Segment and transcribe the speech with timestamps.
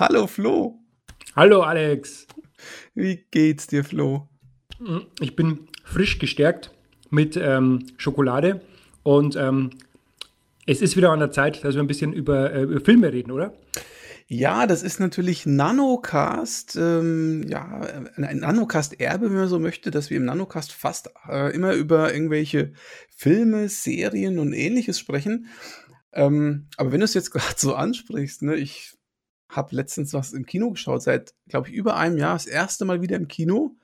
[0.00, 0.78] Hallo Flo.
[1.36, 2.26] Hallo Alex.
[2.94, 4.30] Wie geht's dir, Flo?
[5.20, 6.70] Ich bin frisch gestärkt
[7.10, 8.62] mit ähm, Schokolade
[9.02, 9.72] und ähm,
[10.66, 13.30] es ist wieder an der Zeit, dass wir ein bisschen über, äh, über Filme reden,
[13.30, 13.52] oder?
[14.26, 17.82] Ja, das ist natürlich Nanocast, ähm, ja,
[18.16, 22.72] ein Nanocast-Erbe, wenn man so möchte, dass wir im Nanocast fast äh, immer über irgendwelche
[23.14, 25.48] Filme, Serien und ähnliches sprechen.
[26.14, 28.96] Ähm, aber wenn du es jetzt gerade so ansprichst, ne, ich
[29.50, 33.02] habe letztens was im Kino geschaut, seit, glaube ich, über einem Jahr, das erste Mal
[33.02, 33.76] wieder im Kino.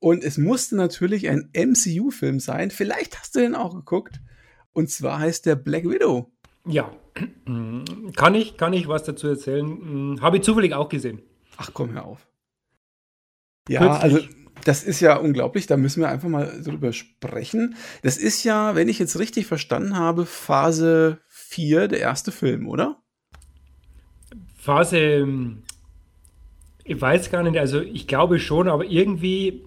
[0.00, 2.70] Und es musste natürlich ein MCU-Film sein.
[2.70, 4.20] Vielleicht hast du den auch geguckt.
[4.72, 6.32] Und zwar heißt der Black Widow.
[6.66, 6.92] Ja,
[8.16, 9.66] kann ich, kann ich was dazu erzählen?
[9.66, 11.22] Hm, habe ich zufällig auch gesehen.
[11.56, 12.26] Ach komm, hör auf.
[13.68, 14.02] Ja, Plötzlich.
[14.02, 17.76] also das ist ja unglaublich, da müssen wir einfach mal drüber sprechen.
[18.02, 23.02] Das ist ja, wenn ich jetzt richtig verstanden habe, Phase 4, der erste Film, oder?
[24.60, 25.62] Phase, ähm,
[26.84, 29.62] ich weiß gar nicht, also ich glaube schon, aber irgendwie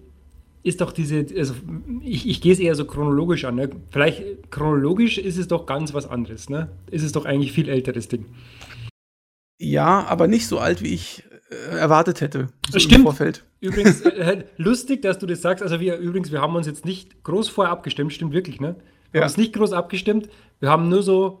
[0.62, 1.54] ist doch diese, also
[2.00, 3.56] ich, ich gehe es eher so chronologisch an.
[3.56, 3.70] Ne?
[3.90, 6.68] Vielleicht chronologisch ist es doch ganz was anderes, ne?
[6.90, 8.26] Ist es doch eigentlich viel älteres Ding.
[9.58, 12.48] Ja, aber nicht so alt, wie ich äh, erwartet hätte.
[12.70, 13.00] So Stimmt.
[13.00, 13.44] Im Vorfeld.
[13.60, 15.62] Übrigens, äh, lustig, dass du das sagst.
[15.62, 18.76] Also wir übrigens, wir haben uns jetzt nicht groß vorher abgestimmt, stimmt wirklich, ne?
[19.10, 19.24] Wir ja.
[19.24, 20.28] haben uns nicht groß abgestimmt.
[20.60, 21.40] Wir haben nur so,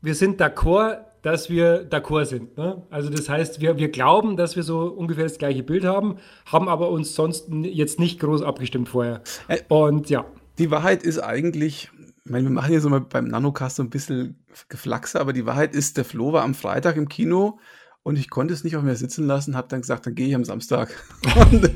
[0.00, 2.56] wir sind d'accord, dass wir d'accord sind.
[2.58, 2.82] Ne?
[2.90, 6.68] Also das heißt, wir, wir glauben, dass wir so ungefähr das gleiche Bild haben, haben
[6.68, 9.22] aber uns sonst jetzt nicht groß abgestimmt vorher.
[9.48, 10.26] Äh, Und ja.
[10.58, 11.90] Die Wahrheit ist eigentlich,
[12.24, 15.46] ich meine, wir machen hier so mal beim Nanocast so ein bisschen Geflaxe, aber die
[15.46, 17.58] Wahrheit ist, der Flo war am Freitag im Kino
[18.02, 20.34] und ich konnte es nicht auf mir sitzen lassen, habe dann gesagt, dann gehe ich
[20.34, 20.90] am Samstag.
[21.50, 21.70] und,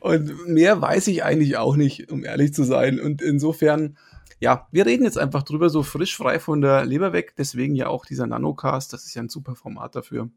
[0.00, 2.98] und mehr weiß ich eigentlich auch nicht, um ehrlich zu sein.
[2.98, 3.98] Und insofern
[4.40, 7.34] ja, wir reden jetzt einfach drüber, so frisch frei von der Leber weg.
[7.36, 8.92] Deswegen ja auch dieser Nanocast.
[8.92, 10.30] Das ist ja ein super Format dafür.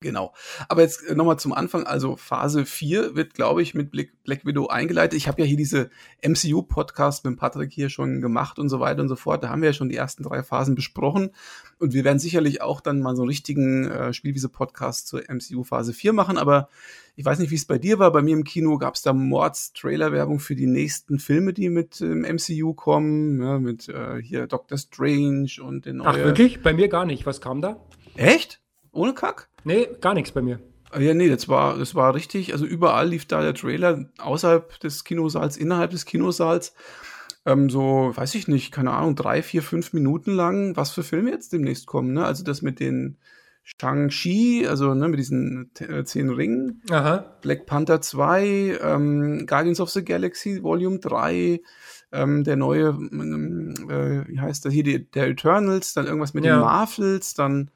[0.00, 0.34] Genau.
[0.68, 1.86] Aber jetzt äh, nochmal zum Anfang.
[1.86, 5.16] Also Phase 4 wird, glaube ich, mit Black Widow eingeleitet.
[5.16, 5.88] Ich habe ja hier diese
[6.22, 9.42] MCU-Podcast mit Patrick hier schon gemacht und so weiter und so fort.
[9.42, 11.30] Da haben wir ja schon die ersten drei Phasen besprochen.
[11.78, 15.94] Und wir werden sicherlich auch dann mal so einen richtigen äh, Spielwiese-Podcast zur MCU Phase
[15.94, 16.36] 4 machen.
[16.36, 16.68] Aber
[17.14, 18.12] ich weiß nicht, wie es bei dir war.
[18.12, 22.20] Bei mir im Kino gab es da Mords-Trailer-Werbung für die nächsten Filme, die mit ähm,
[22.20, 23.40] MCU kommen.
[23.40, 26.08] Ja, mit äh, hier Doctor Strange und den neuen.
[26.08, 26.62] Ach, wirklich?
[26.62, 27.24] Bei mir gar nicht.
[27.24, 27.80] Was kam da?
[28.14, 28.60] Echt?
[28.92, 29.48] Ohne Kack?
[29.66, 30.60] Nee, gar nichts bei mir.
[30.92, 32.52] Ah, ja, nee, das war, das war richtig.
[32.52, 36.72] Also überall lief da der Trailer außerhalb des Kinosaals, innerhalb des Kinosaals.
[37.44, 41.32] Ähm, so, weiß ich nicht, keine Ahnung, drei, vier, fünf Minuten lang, was für Filme
[41.32, 42.12] jetzt demnächst kommen.
[42.12, 42.24] Ne?
[42.24, 43.18] Also das mit den
[43.64, 46.82] Shang-Chi, also ne, mit diesen äh, zehn Ringen.
[46.88, 47.36] Aha.
[47.42, 51.60] Black Panther 2, ähm, Guardians of the Galaxy Volume 3,
[52.12, 56.44] ähm, der neue, ähm, äh, wie heißt das hier, die, der Eternals, dann irgendwas mit
[56.44, 56.54] ja.
[56.54, 57.72] den Marvels, dann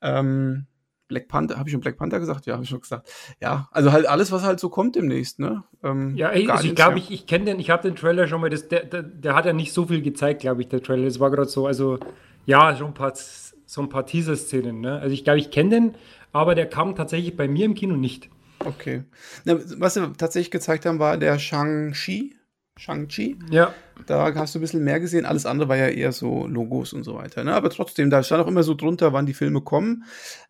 [0.00, 0.66] ähm,
[1.08, 2.46] Black Panther, habe ich schon Black Panther gesagt?
[2.46, 3.10] Ja, habe ich schon gesagt.
[3.40, 5.64] Ja, also halt alles, was halt so kommt demnächst, ne?
[5.82, 8.40] Ähm, ja, ey, also ich glaube, ich, ich kenne den, ich habe den Trailer schon
[8.40, 11.04] mal, das, der, der, der, hat ja nicht so viel gezeigt, glaube ich, der Trailer.
[11.04, 11.98] Das war gerade so, also
[12.46, 15.00] ja, schon ein paar, so ein paar Teaser-Szenen, ne?
[15.00, 15.94] Also ich glaube, ich kenne den,
[16.32, 18.28] aber der kam tatsächlich bei mir im Kino nicht.
[18.64, 19.04] Okay.
[19.44, 22.36] Na, was sie tatsächlich gezeigt haben, war der Shang-Chi,
[22.76, 23.38] Shang-Chi.
[23.50, 23.72] Ja.
[24.06, 25.26] Da hast du ein bisschen mehr gesehen.
[25.26, 27.44] Alles andere war ja eher so Logos und so weiter.
[27.44, 27.54] Ne?
[27.54, 30.04] Aber trotzdem, da stand auch immer so drunter, wann die Filme kommen.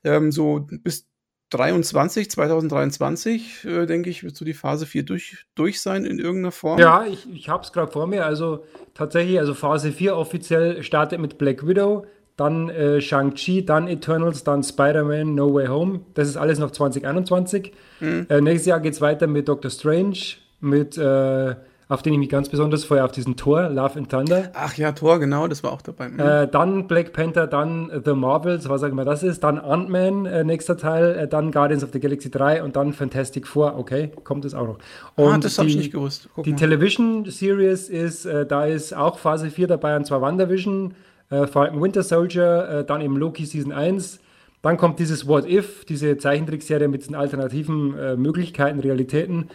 [0.04, 1.09] Ähm, so bis
[1.50, 6.53] 23, 2023, äh, denke ich, wird so die Phase 4 durch, durch sein in irgendeiner
[6.53, 6.78] Form.
[6.78, 8.26] Ja, ich, ich habe es gerade vor mir.
[8.26, 8.64] Also
[8.94, 14.62] tatsächlich, also Phase 4 offiziell startet mit Black Widow, dann äh, Shang-Chi, dann Eternals, dann
[14.62, 16.00] Spider-Man, No Way Home.
[16.15, 17.72] Das ist alles noch 2021.
[18.00, 18.26] Mhm.
[18.28, 20.19] Äh, nächstes Jahr geht es weiter mit Doctor Strange,
[20.60, 21.56] mit äh,
[21.88, 24.50] auf den ich mich ganz besonders freue, auf diesen Tor, Love and Thunder.
[24.53, 26.10] Ach ja, Tor, genau, das war auch dabei.
[26.10, 26.21] Mhm.
[26.21, 30.44] Äh, dann Black Panther, dann The Marvels, was auch immer das ist, dann Ant-Man, äh,
[30.44, 34.44] nächster Teil, äh, dann Guardians of the Galaxy 3 und dann Fantastic Four, okay, kommt
[34.44, 34.78] es auch noch.
[35.16, 36.28] Ah, und ah, das habe ich nicht gewusst.
[36.34, 36.59] Guck die mal.
[36.59, 40.95] Television Series ist, äh, da ist auch Phase 4 dabei, und zwar WandaVision,
[41.30, 44.21] äh, Falcon Winter Soldier, äh, dann eben Loki Season 1,
[44.60, 49.51] dann kommt dieses What If, diese Zeichentrickserie mit diesen alternativen Möglichkeiten, Realitäten.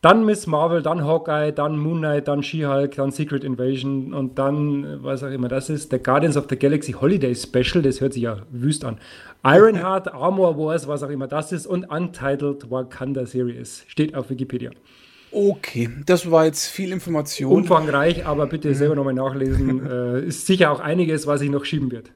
[0.00, 5.02] Dann Miss Marvel, dann Hawkeye, dann Moon Knight, dann She-Hulk, dann Secret Invasion und dann,
[5.02, 8.22] was auch immer das ist, der Guardians of the Galaxy Holiday Special, das hört sich
[8.22, 8.98] ja wüst an.
[9.42, 13.84] Ironheart, Armor Wars, was auch immer das ist und Untitled Wakanda Series.
[13.88, 14.70] Steht auf Wikipedia.
[15.32, 17.52] Okay, das war jetzt viel Information.
[17.52, 19.84] Umfangreich, aber bitte selber nochmal nachlesen.
[19.90, 22.12] äh, ist sicher auch einiges, was sich noch schieben wird.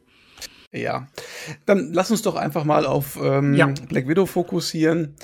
[0.72, 1.08] Ja,
[1.66, 3.74] dann lass uns doch einfach mal auf ähm, ja.
[3.88, 5.16] Black Widow fokussieren.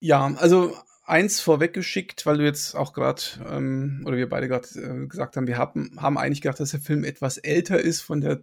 [0.00, 0.72] Ja, also
[1.04, 5.46] eins vorweggeschickt, weil du jetzt auch gerade, ähm, oder wir beide gerade äh, gesagt haben,
[5.46, 8.40] wir haben, haben eigentlich gedacht, dass der Film etwas älter ist von der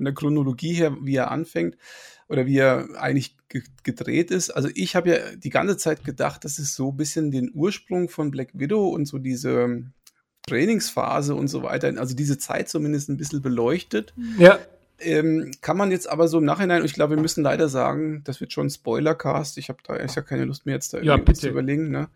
[0.00, 1.76] von der Chronologie her, wie er anfängt
[2.26, 3.36] oder wie er eigentlich
[3.82, 4.48] gedreht ist.
[4.48, 8.08] Also ich habe ja die ganze Zeit gedacht, das ist so ein bisschen den Ursprung
[8.08, 9.82] von Black Widow und so diese
[10.46, 14.14] Trainingsphase und so weiter, also diese Zeit zumindest ein bisschen beleuchtet.
[14.38, 14.58] Ja.
[15.00, 18.40] Ähm, kann man jetzt aber so im Nachhinein, ich glaube, wir müssen leider sagen, das
[18.40, 19.58] wird schon Spoilercast.
[19.58, 21.90] Ich habe da echt ja keine Lust mehr jetzt da ja, zu überlegen.
[21.90, 22.08] Ne?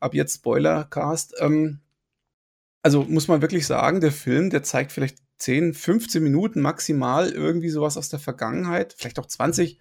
[0.00, 1.34] Ab jetzt Spoilercast.
[1.38, 1.80] Ähm,
[2.82, 7.70] also muss man wirklich sagen, der Film, der zeigt vielleicht 10, 15 Minuten maximal irgendwie
[7.70, 9.78] sowas aus der Vergangenheit, vielleicht auch 20.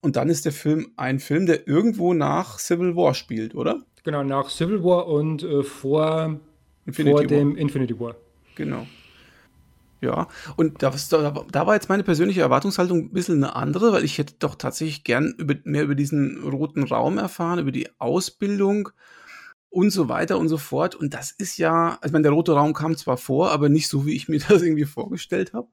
[0.00, 3.82] Und dann ist der Film ein Film, der irgendwo nach Civil War spielt, oder?
[4.04, 6.38] Genau, nach Civil War und äh, vor,
[6.84, 7.26] Infinity vor War.
[7.26, 8.16] dem Infinity War.
[8.54, 8.86] Genau.
[10.00, 10.92] Ja, und da,
[11.50, 15.02] da, war jetzt meine persönliche Erwartungshaltung ein bisschen eine andere, weil ich hätte doch tatsächlich
[15.02, 18.90] gern über, mehr über diesen roten Raum erfahren, über die Ausbildung
[19.70, 20.94] und so weiter und so fort.
[20.94, 23.88] Und das ist ja, also ich meine, der rote Raum kam zwar vor, aber nicht
[23.88, 25.68] so, wie ich mir das irgendwie vorgestellt habe.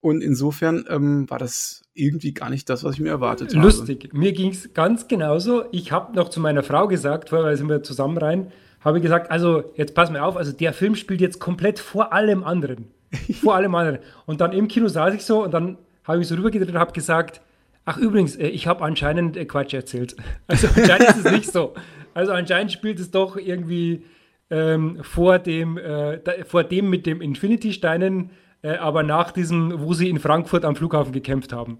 [0.00, 3.66] Und insofern ähm, war das irgendwie gar nicht das, was ich mir erwartet habe.
[3.66, 4.10] Lustig.
[4.12, 5.64] Mir ging es ganz genauso.
[5.72, 9.72] Ich habe noch zu meiner Frau gesagt, vorher sind wir zusammen rein, habe gesagt, also
[9.74, 12.92] jetzt pass mir auf, also der Film spielt jetzt komplett vor allem anderen.
[13.42, 13.98] vor allem anderen.
[14.26, 16.92] Und dann im Kino saß ich so und dann habe ich so rübergedreht und habe
[16.92, 17.40] gesagt,
[17.84, 20.16] ach übrigens, äh, ich habe anscheinend äh, Quatsch erzählt.
[20.46, 21.74] Also anscheinend ist es nicht so.
[22.14, 24.04] Also anscheinend spielt es doch irgendwie
[24.50, 28.30] ähm, vor, dem, äh, da, vor dem mit dem Infinity-Steinen,
[28.62, 31.78] äh, aber nach diesem, wo sie in Frankfurt am Flughafen gekämpft haben,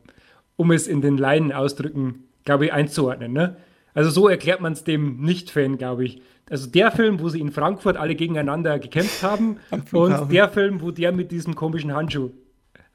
[0.56, 3.32] um es in den Leinen-Ausdrücken, glaube ich, einzuordnen.
[3.32, 3.56] Ne?
[3.96, 6.20] Also so erklärt man es dem Nicht-Fan, glaube ich.
[6.50, 9.56] Also der Film, wo sie in Frankfurt alle gegeneinander gekämpft haben
[9.92, 12.30] und der Film, wo der mit diesem komischen Handschuh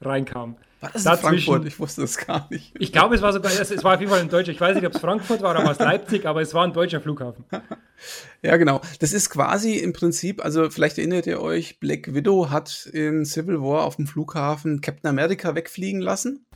[0.00, 0.56] reinkam.
[0.80, 1.64] War das in Frankfurt?
[1.66, 2.72] Ich wusste das gar nicht.
[2.78, 4.52] Ich glaube, es war sogar, es, war auf jeden Fall ein deutscher.
[4.52, 6.72] Ich weiß nicht, ob es Frankfurt war oder war es Leipzig, aber es war ein
[6.72, 7.44] deutscher Flughafen.
[8.42, 8.80] ja, genau.
[9.00, 13.60] Das ist quasi im Prinzip, also vielleicht erinnert ihr euch, Black Widow hat in Civil
[13.60, 16.46] War auf dem Flughafen Captain America wegfliegen lassen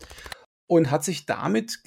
[0.68, 1.80] und hat sich damit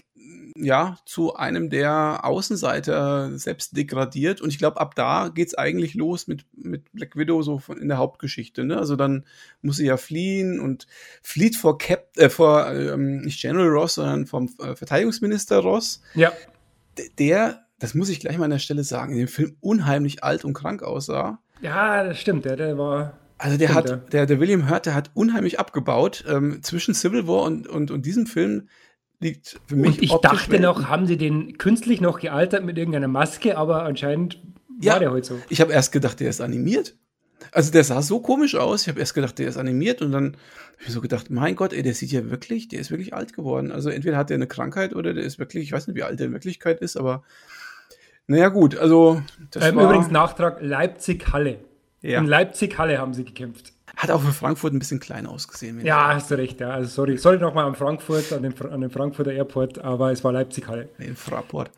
[0.62, 4.42] ja, zu einem der Außenseiter selbst degradiert.
[4.42, 7.88] Und ich glaube, ab da geht's eigentlich los mit, mit Black Widow so von, in
[7.88, 8.64] der Hauptgeschichte.
[8.64, 8.78] Ne?
[8.78, 9.26] Also dann
[9.62, 10.88] muss sie ja fliehen und
[11.22, 16.02] flieht vor Cap, äh, vor ähm, nicht General Ross, sondern vom äh, Verteidigungsminister Ross.
[16.14, 16.32] Ja.
[17.18, 20.44] Der, das muss ich gleich mal an der Stelle sagen, in dem Film unheimlich alt
[20.44, 21.40] und krank aussah.
[21.62, 23.18] Ja, das stimmt, der, der war.
[23.38, 26.26] Also der stimmt, hat, der, der William Hurt, der hat unheimlich abgebaut.
[26.28, 28.68] Ähm, zwischen Civil War und, und, und diesem Film
[29.20, 29.98] liegt für mich.
[29.98, 30.62] Und ich dachte Welt.
[30.62, 34.42] noch, haben sie den künstlich noch gealtert mit irgendeiner Maske, aber anscheinend
[34.82, 35.40] ja, war der heute so.
[35.50, 36.96] Ich habe erst gedacht, der ist animiert.
[37.52, 38.84] Also der sah so komisch aus.
[38.84, 41.74] Ich habe erst gedacht, der ist animiert und dann habe ich so gedacht, mein Gott,
[41.74, 43.72] ey, der sieht ja wirklich, der ist wirklich alt geworden.
[43.72, 46.20] Also entweder hat er eine Krankheit oder der ist wirklich, ich weiß nicht, wie alt
[46.20, 47.24] der in Wirklichkeit ist, aber
[48.28, 51.60] naja gut, also das ähm, war, Übrigens Nachtrag Leipzig-Halle.
[52.02, 52.20] Ja.
[52.20, 53.74] In Leipzig-Halle haben sie gekämpft.
[54.00, 55.86] Hat auch für Frankfurt ein bisschen klein ausgesehen.
[55.86, 56.62] Ja, hast du recht.
[56.62, 56.70] Ja.
[56.70, 60.32] Also sorry, sorry nochmal an Frankfurt, an den, an den Frankfurter Airport, aber es war
[60.32, 60.88] Leipzig-Halle.
[61.00, 61.70] In Fraport.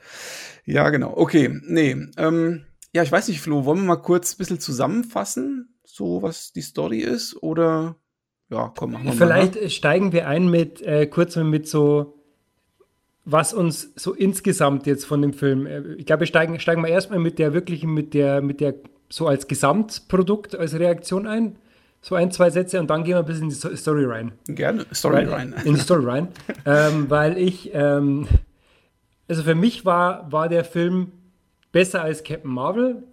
[0.63, 1.17] Ja, genau.
[1.17, 1.97] Okay, nee.
[2.17, 6.53] Ähm, ja, ich weiß nicht, Flo, wollen wir mal kurz ein bisschen zusammenfassen, so was
[6.53, 7.41] die Story ist?
[7.41, 7.95] Oder
[8.51, 9.69] ja, komm, machen wir Vielleicht mal.
[9.71, 12.19] steigen wir ein mit äh, kurz mit so,
[13.25, 15.65] was uns so insgesamt jetzt von dem Film.
[15.65, 18.75] Äh, ich glaube, wir steigen, steigen wir erstmal mit der wirklichen, mit der, mit der
[19.09, 21.57] so als Gesamtprodukt, als Reaktion ein
[22.01, 24.31] so ein, zwei Sätze und dann gehen wir ein bisschen in die Story rein.
[24.47, 25.53] Gerne, Story rein.
[25.63, 26.29] In die Story rein.
[26.65, 28.27] ähm, weil ich, ähm,
[29.27, 31.11] also für mich war, war der Film
[31.71, 33.03] besser als Captain Marvel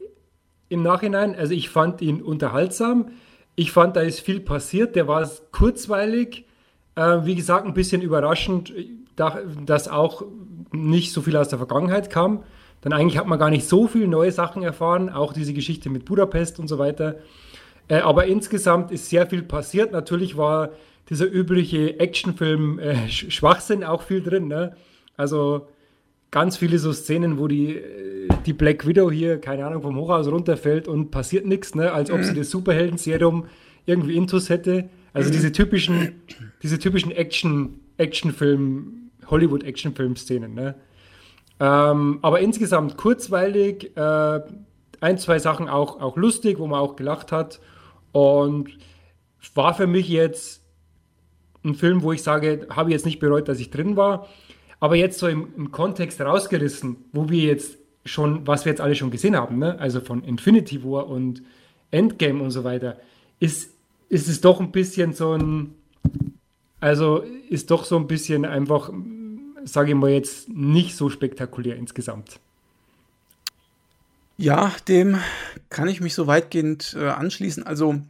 [0.71, 1.35] im Nachhinein.
[1.37, 3.11] Also ich fand ihn unterhaltsam.
[3.57, 4.97] Ich fand, da ist viel passiert.
[4.97, 6.47] Der war kurzweilig.
[6.95, 8.73] Äh, wie gesagt, ein bisschen überraschend,
[9.17, 10.25] dass auch
[10.73, 12.43] nicht so viel aus der Vergangenheit kam.
[12.81, 15.11] Dann eigentlich hat man gar nicht so viele neue Sachen erfahren.
[15.11, 17.17] Auch diese Geschichte mit Budapest und so weiter.
[17.89, 19.93] Äh, aber insgesamt ist sehr viel passiert.
[19.93, 20.71] Natürlich war
[21.11, 24.49] dieser übliche Actionfilm äh, Schwachsinn auch viel drin.
[24.49, 24.77] Ne?
[25.17, 25.67] Also
[26.31, 30.29] ganz viele so Szenen, wo die, äh, die Black Widow hier, keine Ahnung, vom Hochhaus
[30.29, 31.93] runterfällt und passiert nichts, ne?
[31.93, 33.47] als ob sie das Superhelden-Serum
[33.87, 34.91] irgendwie intus hätte.
[35.15, 36.23] Also diese typischen,
[36.63, 40.55] diese typischen Action, Actionfilm, Hollywood-Actionfilm-Szenen.
[40.55, 40.75] Ne?
[41.59, 44.41] Ähm, aber insgesamt kurzweilig, äh,
[45.01, 47.61] ein, zwei Sachen auch, auch lustig, wo man auch gelacht hat.
[48.13, 48.71] Und
[49.59, 50.63] war für mich jetzt
[51.65, 54.29] ein Film, wo ich sage, habe ich jetzt nicht bereut, dass ich drin war.
[54.79, 58.95] Aber jetzt so im, im Kontext rausgerissen, wo wir jetzt schon, was wir jetzt alle
[58.95, 59.77] schon gesehen haben, ne?
[59.81, 61.43] also von Infinity War und
[61.91, 62.99] Endgame und so weiter,
[63.41, 63.75] ist,
[64.09, 65.75] ist es doch ein bisschen so ein,
[66.79, 68.93] also ist doch so ein bisschen einfach,
[69.65, 72.39] sage ich mal jetzt, nicht so spektakulär insgesamt.
[74.41, 75.19] Ja, dem
[75.69, 77.65] kann ich mich so weitgehend äh, anschließen.
[77.65, 78.01] Also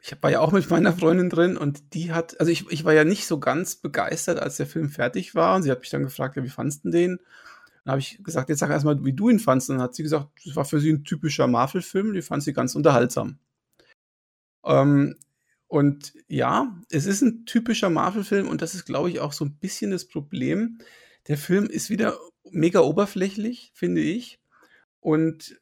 [0.00, 2.92] ich war ja auch mit meiner Freundin drin und die hat, also ich, ich war
[2.92, 5.56] ja nicht so ganz begeistert, als der Film fertig war.
[5.56, 7.18] Und sie hat mich dann gefragt, ja, wie fandest du den?
[7.84, 9.70] Dann habe ich gesagt, jetzt sag erstmal, wie du ihn fandest.
[9.70, 12.52] Und dann hat sie gesagt, das war für sie ein typischer Marvel-Film, die fand sie
[12.52, 13.38] ganz unterhaltsam.
[14.64, 15.16] Ähm,
[15.68, 19.56] und ja, es ist ein typischer Marvel-Film und das ist, glaube ich, auch so ein
[19.56, 20.78] bisschen das Problem.
[21.28, 22.18] Der Film ist wieder
[22.50, 24.37] mega oberflächlich, finde ich.
[25.00, 25.58] Und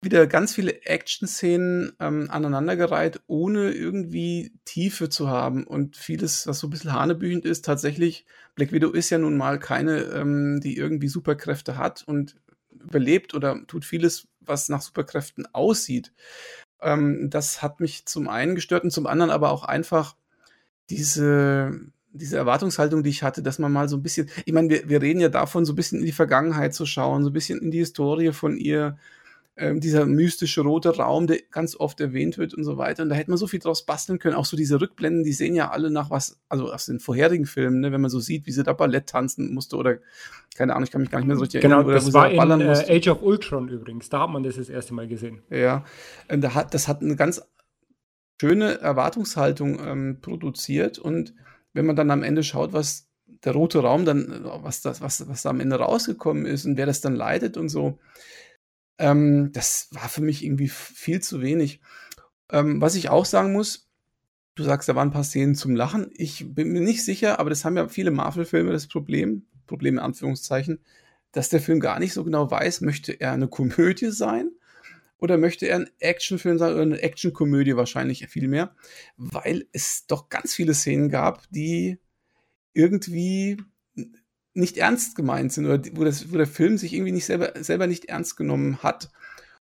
[0.00, 6.68] wieder ganz viele Action-Szenen ähm, aneinandergereiht, ohne irgendwie Tiefe zu haben und vieles, was so
[6.68, 7.64] ein bisschen hanebüchend ist.
[7.64, 12.36] Tatsächlich, Black Widow ist ja nun mal keine, ähm, die irgendwie Superkräfte hat und
[12.70, 16.12] überlebt oder tut vieles, was nach Superkräften aussieht.
[16.80, 20.16] Ähm, das hat mich zum einen gestört und zum anderen aber auch einfach
[20.90, 21.72] diese,
[22.18, 25.02] diese Erwartungshaltung, die ich hatte, dass man mal so ein bisschen, ich meine, wir, wir
[25.02, 27.70] reden ja davon, so ein bisschen in die Vergangenheit zu schauen, so ein bisschen in
[27.70, 28.98] die Historie von ihr,
[29.56, 33.02] ähm, dieser mystische rote Raum, der ganz oft erwähnt wird und so weiter.
[33.02, 34.36] Und da hätte man so viel draus basteln können.
[34.36, 37.80] Auch so diese Rückblenden, die sehen ja alle nach was, also aus den vorherigen Filmen,
[37.80, 39.98] ne, wenn man so sieht, wie sie da Ballett tanzen musste oder
[40.56, 41.94] keine Ahnung, ich kann mich gar nicht mehr so richtig genau, erinnern.
[41.94, 44.08] Genau, das war in äh, Age of Ultron übrigens.
[44.08, 45.42] Da hat man das das erste Mal gesehen.
[45.50, 45.84] Ja,
[46.30, 47.42] und da hat, das hat eine ganz
[48.40, 51.34] schöne Erwartungshaltung ähm, produziert und
[51.78, 53.06] wenn man dann am Ende schaut, was
[53.44, 56.86] der rote Raum dann, was das, was, was da am Ende rausgekommen ist und wer
[56.86, 58.00] das dann leitet und so,
[58.98, 61.80] ähm, das war für mich irgendwie viel zu wenig.
[62.50, 63.88] Ähm, was ich auch sagen muss,
[64.56, 66.10] du sagst, da waren ein paar Szenen zum Lachen.
[66.16, 70.00] Ich bin mir nicht sicher, aber das haben ja viele Marvel-Filme das Problem, Problem in
[70.00, 70.80] Anführungszeichen,
[71.30, 74.50] dass der Film gar nicht so genau weiß, möchte er eine Komödie sein
[75.18, 78.74] oder möchte er ein Actionfilm sein oder eine Actionkomödie wahrscheinlich viel mehr,
[79.16, 81.98] weil es doch ganz viele Szenen gab, die
[82.72, 83.58] irgendwie
[84.54, 87.86] nicht ernst gemeint sind oder wo, das, wo der Film sich irgendwie nicht selber, selber
[87.86, 89.10] nicht ernst genommen hat.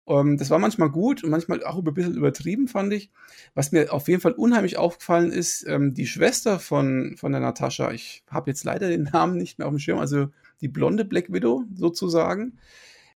[0.05, 3.11] Um, ähm, das war manchmal gut und manchmal auch ein bisschen übertrieben, fand ich.
[3.55, 7.91] Was mir auf jeden Fall unheimlich aufgefallen ist, ähm, die Schwester von, von der Natascha,
[7.91, 10.29] ich habe jetzt leider den Namen nicht mehr auf dem Schirm, also
[10.61, 12.59] die blonde Black Widow sozusagen,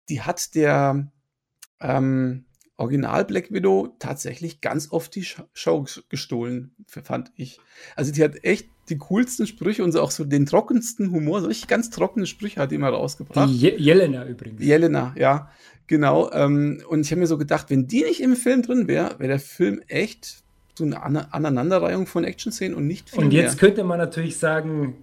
[0.07, 1.11] die hat der
[1.79, 2.45] ähm,
[2.77, 7.59] Original Black Widow tatsächlich ganz oft die Show gestohlen, fand ich.
[7.95, 11.67] Also die hat echt die coolsten Sprüche und auch so den trockensten Humor, so richtig
[11.67, 13.49] ganz trockene Sprüche hat die immer rausgebracht.
[13.49, 14.63] Die Je Jelena übrigens.
[14.63, 15.51] Jelena, ja,
[15.87, 16.31] genau.
[16.31, 19.29] Ähm, und ich habe mir so gedacht, wenn die nicht im Film drin wäre, wäre
[19.29, 20.43] der Film echt
[20.77, 23.69] so eine An Aneinanderreihung von Action-Szenen und nicht viel Und jetzt mehr.
[23.69, 24.95] könnte man natürlich sagen,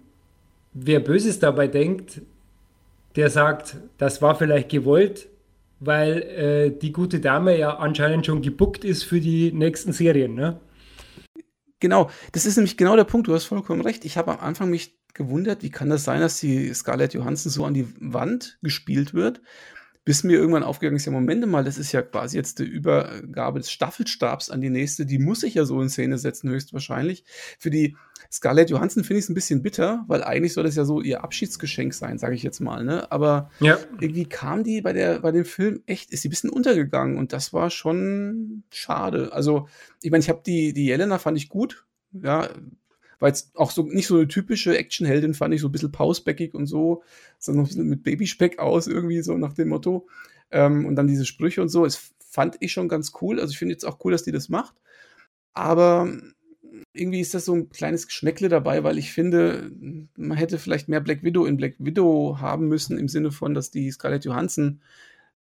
[0.72, 2.22] wer Böses dabei denkt,
[3.16, 5.28] der sagt, das war vielleicht gewollt,
[5.80, 10.60] weil äh, die gute Dame ja anscheinend schon gebuckt ist für die nächsten Serien, ne?
[11.80, 14.04] Genau, das ist nämlich genau der Punkt, du hast vollkommen recht.
[14.04, 17.64] Ich habe am Anfang mich gewundert, wie kann das sein, dass die Scarlett Johansson so
[17.64, 19.40] an die Wand gespielt wird,
[20.04, 23.58] bis mir irgendwann aufgegangen ist, ja, Moment mal, das ist ja quasi jetzt die Übergabe
[23.58, 27.24] des Staffelstabs an die nächste, die muss ich ja so in Szene setzen, höchstwahrscheinlich.
[27.58, 27.96] Für die
[28.30, 31.24] Scarlett Johansson finde ich es ein bisschen bitter, weil eigentlich soll das ja so ihr
[31.24, 33.10] Abschiedsgeschenk sein, sage ich jetzt mal, ne?
[33.10, 33.78] Aber ja.
[33.98, 37.32] irgendwie kam die bei der, bei dem Film echt, ist sie ein bisschen untergegangen und
[37.32, 39.32] das war schon schade.
[39.32, 39.68] Also,
[40.02, 42.48] ich meine, ich habe die, die Jelena fand ich gut, ja,
[43.24, 46.52] war jetzt auch so nicht so eine typische Actionheldin, fand ich so ein bisschen pausbäckig
[46.52, 47.02] und so,
[47.38, 50.06] sondern ein bisschen mit Babyspeck aus, irgendwie so nach dem Motto.
[50.50, 53.40] Ähm, und dann diese Sprüche und so, das fand ich schon ganz cool.
[53.40, 54.74] Also ich finde jetzt auch cool, dass die das macht.
[55.54, 56.12] Aber
[56.92, 59.72] irgendwie ist das so ein kleines Geschmäckle dabei, weil ich finde,
[60.18, 63.70] man hätte vielleicht mehr Black Widow in Black Widow haben müssen, im Sinne von, dass
[63.70, 64.82] die Scarlett Johansson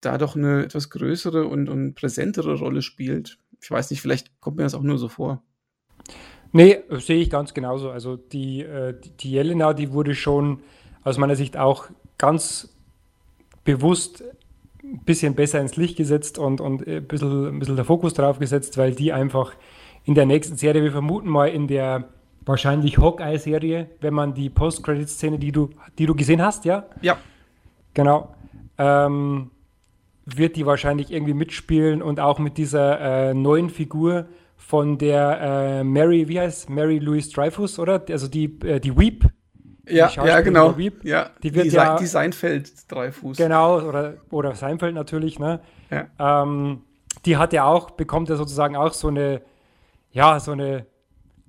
[0.00, 3.36] da doch eine etwas größere und, und präsentere Rolle spielt.
[3.60, 5.42] Ich weiß nicht, vielleicht kommt mir das auch nur so vor.
[6.56, 7.90] Nee, sehe ich ganz genauso.
[7.90, 10.60] Also die, äh, die Jelena, die wurde schon
[11.04, 11.84] aus meiner Sicht auch
[12.16, 12.74] ganz
[13.64, 14.24] bewusst
[14.82, 18.38] ein bisschen besser ins Licht gesetzt und, und ein, bisschen, ein bisschen der Fokus drauf
[18.38, 19.52] gesetzt, weil die einfach
[20.04, 22.08] in der nächsten Serie, wir vermuten mal in der
[22.46, 26.86] wahrscheinlich Hawkeye-Serie, wenn man die Post-Credit-Szene, die du, die du gesehen hast, ja?
[27.02, 27.18] Ja.
[27.92, 28.34] Genau.
[28.78, 29.50] Ähm,
[30.24, 34.26] wird die wahrscheinlich irgendwie mitspielen und auch mit dieser äh, neuen Figur,
[34.66, 38.02] von der äh, Mary, wie heißt Mary Louise Dreyfus, oder?
[38.10, 39.24] Also die, äh, die Weep.
[39.88, 40.76] Ja, ja, genau.
[40.76, 43.36] Weep, ja, die wird die, ja, die Seinfeld Dreyfus.
[43.36, 45.60] Genau, oder, oder Seinfeld natürlich, ne?
[45.88, 46.42] Ja.
[46.42, 46.82] Ähm,
[47.24, 49.42] die hat ja auch, bekommt ja sozusagen auch so eine,
[50.10, 50.86] ja, so eine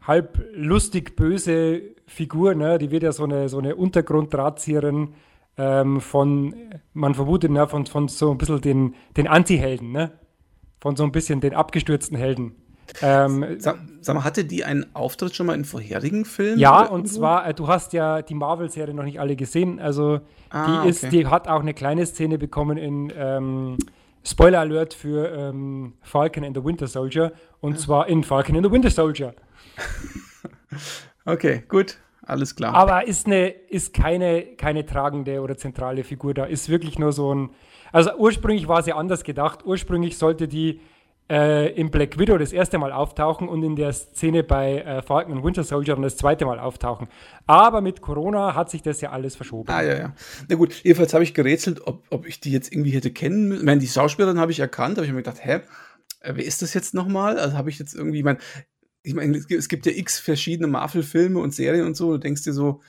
[0.02, 2.78] halb lustig böse Figur, ne?
[2.78, 5.16] Die wird ja so eine, so eine Untergrunddrahtzieherin
[5.58, 6.54] ähm, von,
[6.94, 10.12] man vermutet, ne, von, von so ein bisschen den, den Anti-Helden, ne?
[10.80, 12.56] Von so ein bisschen den abgestürzten Helden.
[13.02, 16.60] Ähm, sag, sag, mal, hatte die einen Auftritt schon mal in vorherigen Filmen?
[16.60, 19.80] Ja, und zwar, äh, du hast ja die Marvel-Serie noch nicht alle gesehen.
[19.80, 21.18] Also ah, die, ist, okay.
[21.18, 23.78] die hat auch eine kleine Szene bekommen in ähm,
[24.24, 27.78] Spoiler Alert für ähm, Falcon and the Winter Soldier und ja.
[27.80, 29.34] zwar in Falcon and the Winter Soldier.
[31.26, 32.74] okay, gut, alles klar.
[32.74, 37.34] Aber ist, eine, ist keine, keine tragende oder zentrale Figur da, ist wirklich nur so
[37.34, 37.50] ein.
[37.94, 39.66] Also ursprünglich war sie anders gedacht.
[39.66, 40.82] Ursprünglich sollte die
[41.30, 45.38] äh, in Black Widow das erste Mal auftauchen und in der Szene bei äh, Falcon
[45.38, 47.08] und Winter Soldier dann das zweite Mal auftauchen.
[47.46, 49.70] Aber mit Corona hat sich das ja alles verschoben.
[49.70, 50.14] Ah, ja, ja.
[50.48, 53.62] Na gut, jedenfalls habe ich gerätselt, ob, ob ich die jetzt irgendwie hätte kennen müssen.
[53.62, 55.62] Ich meine, die Schauspielerin habe ich erkannt, aber ich habe mir gedacht, hä,
[56.22, 57.40] äh, wer ist das jetzt nochmal?
[57.40, 58.40] Also habe ich jetzt irgendwie, ich meine,
[59.04, 62.54] ich meine, es gibt ja x verschiedene Marvel-Filme und Serien und so, du denkst dir
[62.54, 62.82] so,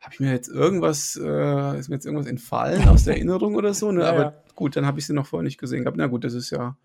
[0.00, 3.74] habe ich mir jetzt irgendwas, äh, ist mir jetzt irgendwas entfallen aus der Erinnerung oder
[3.74, 4.02] so, ne?
[4.02, 4.42] ja, aber ja.
[4.54, 5.96] gut, dann habe ich sie noch vorher nicht gesehen gehabt.
[5.96, 6.76] Na gut, das ist ja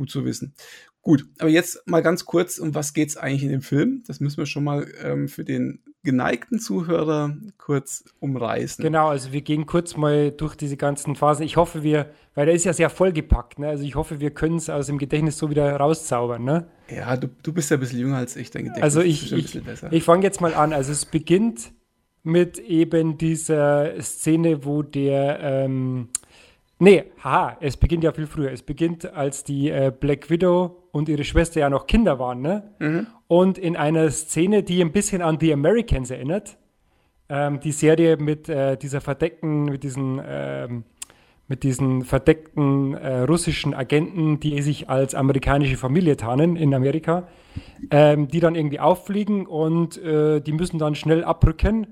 [0.00, 0.54] Gut zu wissen.
[1.02, 4.02] Gut, aber jetzt mal ganz kurz, um was geht es eigentlich in dem Film?
[4.06, 8.82] Das müssen wir schon mal ähm, für den geneigten Zuhörer kurz umreißen.
[8.82, 11.44] Genau, also wir gehen kurz mal durch diese ganzen Phasen.
[11.44, 13.68] Ich hoffe, wir, weil der ist ja sehr vollgepackt, ne?
[13.68, 16.66] Also ich hoffe, wir können es aus dem Gedächtnis so wieder rauszaubern, ne?
[16.88, 19.54] Ja, du, du bist ja ein bisschen jünger als ich, dein Gedächtnis also ich, ist
[19.54, 19.92] ich, besser.
[19.92, 20.72] Ich fange jetzt mal an.
[20.72, 21.72] Also es beginnt
[22.22, 26.08] mit eben dieser Szene, wo der ähm,
[26.82, 28.50] Nee, haha, es beginnt ja viel früher.
[28.50, 32.70] Es beginnt, als die äh, Black Widow und ihre Schwester ja noch Kinder waren, ne?
[32.78, 33.06] Mhm.
[33.28, 36.56] Und in einer Szene, die ein bisschen an The Americans erinnert,
[37.28, 40.84] ähm, die Serie mit äh, dieser verdeckten, mit diesen, ähm,
[41.48, 47.28] mit diesen verdeckten äh, russischen Agenten, die sich als amerikanische Familie tarnen in Amerika,
[47.90, 51.88] ähm, die dann irgendwie auffliegen und äh, die müssen dann schnell abrücken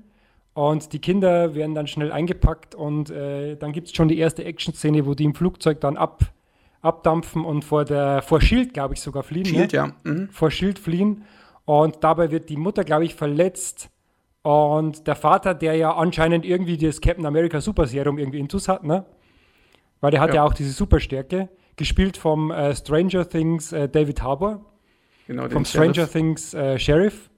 [0.59, 4.43] und die Kinder werden dann schnell eingepackt und äh, dann gibt es schon die erste
[4.43, 6.33] Action-Szene, wo die im Flugzeug dann ab,
[6.81, 9.45] abdampfen und vor der vor Schild, glaube ich, sogar fliehen.
[9.45, 9.77] Schild, ne?
[9.77, 9.91] ja.
[10.03, 10.27] Mhm.
[10.31, 11.23] Vor Schild fliehen.
[11.63, 13.89] Und dabei wird die Mutter, glaube ich, verletzt.
[14.41, 18.83] Und der Vater, der ja anscheinend irgendwie das Captain America Super Serum irgendwie intus hat,
[18.83, 19.05] ne?
[20.01, 21.47] Weil der hat ja, ja auch diese Superstärke,
[21.77, 24.65] gespielt vom äh, Stranger Things äh, David Harbour.
[25.25, 26.11] Genau, vom Stranger Sheriff.
[26.11, 27.28] Things äh, Sheriff.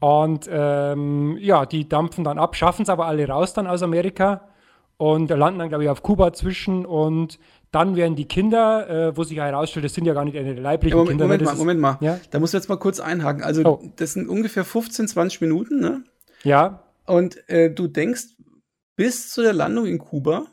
[0.00, 4.48] Und ähm, ja, die dampfen dann ab, schaffen es aber alle raus dann aus Amerika
[4.96, 7.38] und landen dann, glaube ich, auf Kuba zwischen und
[7.70, 10.98] dann werden die Kinder, äh, wo sich herausstellt, das sind ja gar nicht eine leiblichen
[10.98, 11.24] ja, Moment, Kinder.
[11.26, 11.98] Moment mal, Moment mal.
[12.00, 12.20] Ja?
[12.30, 13.42] Da muss ich jetzt mal kurz einhaken.
[13.42, 13.92] Also, oh.
[13.96, 16.04] das sind ungefähr 15, 20 Minuten, ne?
[16.42, 16.84] Ja.
[17.06, 18.36] Und äh, du denkst
[18.96, 20.46] bis zu der Landung in Kuba,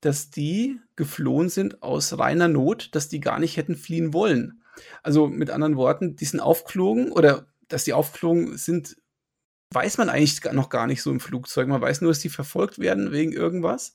[0.00, 4.62] dass die geflohen sind aus reiner Not, dass die gar nicht hätten fliehen wollen.
[5.02, 8.96] Also mit anderen Worten, die sind aufgeflogen oder dass die aufgeflogen sind,
[9.72, 11.68] weiß man eigentlich noch gar nicht so im Flugzeug.
[11.68, 13.94] Man weiß nur, dass die verfolgt werden wegen irgendwas.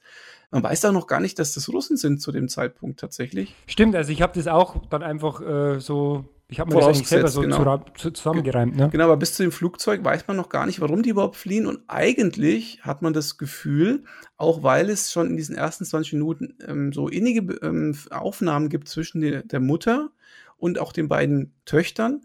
[0.52, 3.56] Man weiß auch noch gar nicht, dass das Russen sind zu dem Zeitpunkt tatsächlich.
[3.66, 7.08] Stimmt, also ich habe das auch dann einfach äh, so, ich habe mir das eigentlich
[7.08, 7.84] selber so genau.
[7.96, 8.76] zusammengereimt.
[8.76, 8.90] Ne?
[8.92, 11.66] Genau, aber bis zu dem Flugzeug weiß man noch gar nicht, warum die überhaupt fliehen.
[11.66, 14.04] Und eigentlich hat man das Gefühl,
[14.38, 18.88] auch weil es schon in diesen ersten 20 Minuten ähm, so innige ähm, Aufnahmen gibt
[18.88, 20.12] zwischen der, der Mutter
[20.58, 22.22] und auch den beiden Töchtern,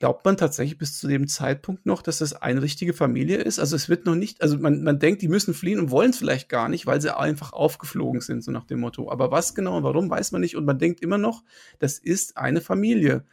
[0.00, 3.60] glaubt man tatsächlich bis zu dem Zeitpunkt noch, dass das eine richtige Familie ist.
[3.60, 6.16] Also es wird noch nicht, also man, man denkt, die müssen fliehen und wollen es
[6.16, 9.12] vielleicht gar nicht, weil sie einfach aufgeflogen sind, so nach dem Motto.
[9.12, 10.56] Aber was genau und warum, weiß man nicht.
[10.56, 11.44] Und man denkt immer noch,
[11.80, 13.24] das ist eine Familie.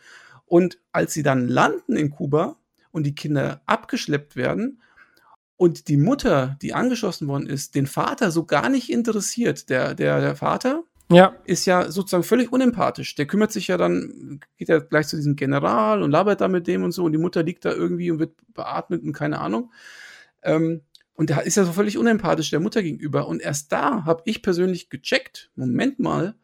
[0.46, 2.58] Und als sie dann landen in Kuba
[2.92, 4.82] und die Kinder abgeschleppt werden
[5.56, 10.20] und die Mutter, die angeschossen worden ist, den Vater so gar nicht interessiert, der, der,
[10.20, 11.36] der Vater, ja.
[11.46, 13.16] ist ja sozusagen völlig unempathisch.
[13.16, 16.68] Der kümmert sich ja dann, geht ja gleich zu diesem General und labert da mit
[16.68, 19.72] dem und so und die Mutter liegt da irgendwie und wird beatmet und keine Ahnung.
[20.44, 20.82] Ähm,
[21.14, 23.28] und der ist ja so völlig unempathisch der Mutter gegenüber.
[23.28, 26.36] Und erst da habe ich persönlich gecheckt, Moment mal,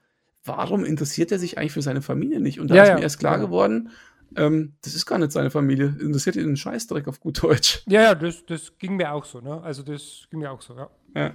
[0.44, 2.60] warum interessiert er sich eigentlich für seine Familie nicht?
[2.60, 3.92] Und da ja, ist mir erst klar geworden,
[4.36, 5.96] ähm, das ist gar nicht seine Familie.
[6.00, 7.84] Interessiert ihn einen Scheißdreck auf gut Deutsch.
[7.88, 9.62] Ja, ja, das, das ging mir auch so, ne?
[9.62, 10.90] Also das ging mir auch so, ja.
[11.16, 11.34] Ja.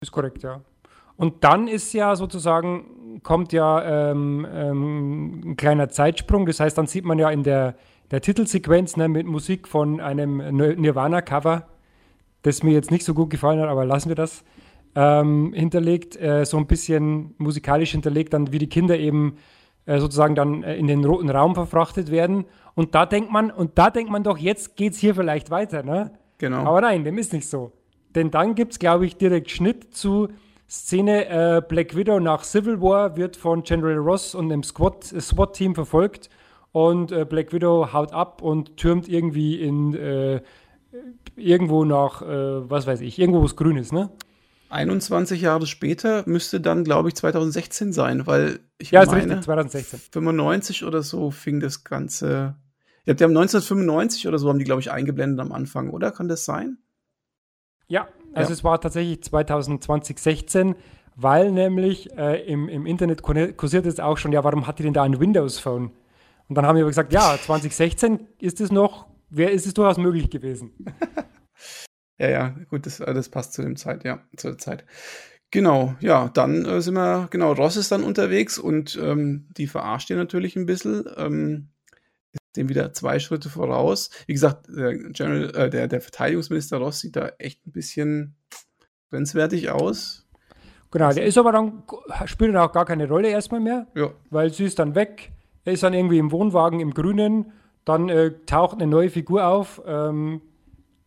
[0.00, 0.62] Ist korrekt, ja.
[1.20, 6.46] Und dann ist ja sozusagen, kommt ja ähm, ähm, ein kleiner Zeitsprung.
[6.46, 7.74] Das heißt, dann sieht man ja in der,
[8.10, 11.66] der Titelsequenz ne, mit Musik von einem Nirvana-Cover,
[12.40, 14.44] das mir jetzt nicht so gut gefallen hat, aber lassen wir das,
[14.94, 19.36] ähm, hinterlegt, äh, so ein bisschen musikalisch hinterlegt, dann wie die Kinder eben
[19.84, 22.46] äh, sozusagen dann äh, in den roten Raum verfrachtet werden.
[22.74, 25.82] Und da denkt man, und da denkt man doch, jetzt geht es hier vielleicht weiter,
[25.82, 26.12] ne?
[26.38, 26.64] Genau.
[26.64, 27.72] Aber nein, dem ist nicht so.
[28.14, 30.28] Denn dann gibt es, glaube ich, direkt Schnitt zu
[30.70, 36.30] Szene äh, Black Widow nach Civil War wird von General Ross und einem SWAT-Team verfolgt
[36.70, 40.40] und äh, Black Widow haut ab und türmt irgendwie in äh,
[41.34, 44.10] irgendwo nach, äh, was weiß ich, irgendwo wo es grün ist, ne?
[44.68, 50.00] 21 Jahre später müsste dann, glaube ich, 2016 sein, weil ich ja, meine, richtig, 2016.
[50.12, 52.54] 95 oder so fing das Ganze.
[53.04, 56.12] Ja, die haben 1995 oder so haben die, glaube ich, eingeblendet am Anfang, oder?
[56.12, 56.78] Kann das sein?
[57.88, 58.54] Ja, also ja.
[58.54, 60.74] es war tatsächlich 2020, 16
[61.22, 64.94] weil nämlich äh, im, im Internet kursiert es auch schon, ja, warum hat die denn
[64.94, 65.90] da ein Windows-Phone?
[66.48, 70.30] Und dann haben wir gesagt, ja, 2016 ist es noch, wer ist es durchaus möglich
[70.30, 70.72] gewesen.
[72.18, 74.86] ja, ja, gut, das, das passt zu dem Zeit, ja, zur Zeit.
[75.50, 80.08] Genau, ja, dann äh, sind wir, genau, Ross ist dann unterwegs und ähm, die verarscht
[80.10, 81.04] ihn natürlich ein bisschen.
[81.16, 81.68] Ähm,
[82.60, 84.10] dem wieder zwei Schritte voraus.
[84.26, 88.36] Wie gesagt, der, General, äh, der, der Verteidigungsminister Ross sieht da echt ein bisschen
[89.10, 90.26] grenzwertig aus.
[90.90, 91.82] Genau, der ist aber dann,
[92.26, 94.10] spielt dann auch gar keine Rolle erstmal mehr, ja.
[94.30, 95.32] weil sie ist dann weg.
[95.64, 97.52] Er ist dann irgendwie im Wohnwagen im Grünen.
[97.84, 100.42] Dann äh, taucht eine neue Figur auf, ähm,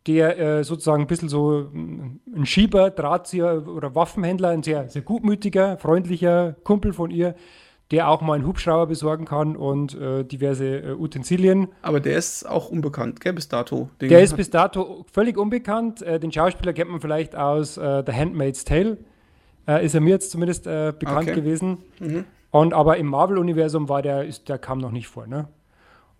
[0.06, 5.78] der äh, sozusagen ein bisschen so ein Schieber, Drahtzieher oder Waffenhändler, ein sehr, sehr gutmütiger,
[5.78, 7.34] freundlicher Kumpel von ihr,
[7.90, 11.68] der auch mal einen Hubschrauber besorgen kann und äh, diverse äh, Utensilien.
[11.82, 13.90] Aber der ist auch unbekannt, gell, bis dato?
[14.00, 16.02] Den der ist bis dato völlig unbekannt.
[16.02, 18.98] Äh, den Schauspieler kennt man vielleicht aus äh, The Handmaid's Tale.
[19.66, 21.34] Äh, ist er mir jetzt zumindest bekannt okay.
[21.34, 21.78] gewesen.
[21.98, 22.24] Mhm.
[22.50, 25.48] Und aber im Marvel-Universum war der, ist, der kam noch nicht vor, ne?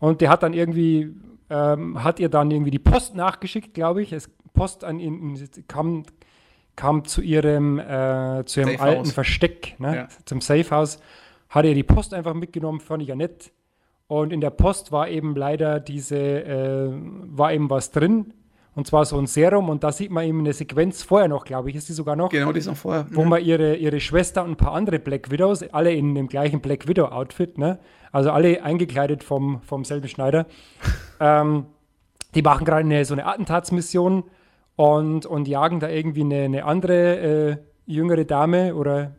[0.00, 1.14] Und der hat dann irgendwie
[1.50, 4.12] ähm, hat ihr dann irgendwie die Post nachgeschickt, glaube ich.
[4.12, 6.05] Es Post an ihn kam,
[6.77, 9.96] kam zu ihrem, äh, zu ihrem alten Versteck, ne?
[9.96, 10.09] ja.
[10.24, 11.00] zum Safehouse.
[11.55, 13.53] Hat ihr die Post einfach mitgenommen, fand ich ja nett.
[14.09, 18.35] Und in der Post war eben leider diese, äh, war eben was drin.
[18.75, 19.69] Und zwar so ein Serum.
[19.69, 22.31] Und da sieht man eben eine Sequenz vorher noch, glaube ich, ist die sogar noch.
[22.31, 23.07] Genau, die ist noch vorher.
[23.12, 23.29] Wo mhm.
[23.31, 26.88] man ihre, ihre Schwester und ein paar andere Black Widows, alle in dem gleichen Black
[26.88, 27.79] Widow-Outfit, ne?
[28.11, 30.47] Also alle eingekleidet vom, vom selben Schneider.
[31.21, 31.67] ähm,
[32.35, 34.25] die machen gerade eine, so eine Attentatsmission
[34.75, 39.14] und, und jagen da irgendwie eine, eine andere äh, jüngere Dame oder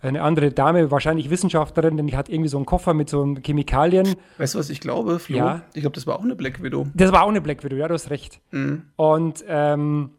[0.00, 4.14] eine andere Dame, wahrscheinlich Wissenschaftlerin, denn die hat irgendwie so einen Koffer mit so Chemikalien.
[4.38, 5.36] Weißt du, was ich glaube, Flo?
[5.36, 5.62] Ja.
[5.74, 6.86] Ich glaube, das war auch eine Black Widow.
[6.94, 8.40] Das war auch eine Black Widow, ja, du hast recht.
[8.52, 8.82] Mhm.
[8.96, 10.10] Und ähm,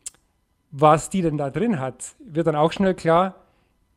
[0.72, 3.36] was die denn da drin hat, wird dann auch schnell klar.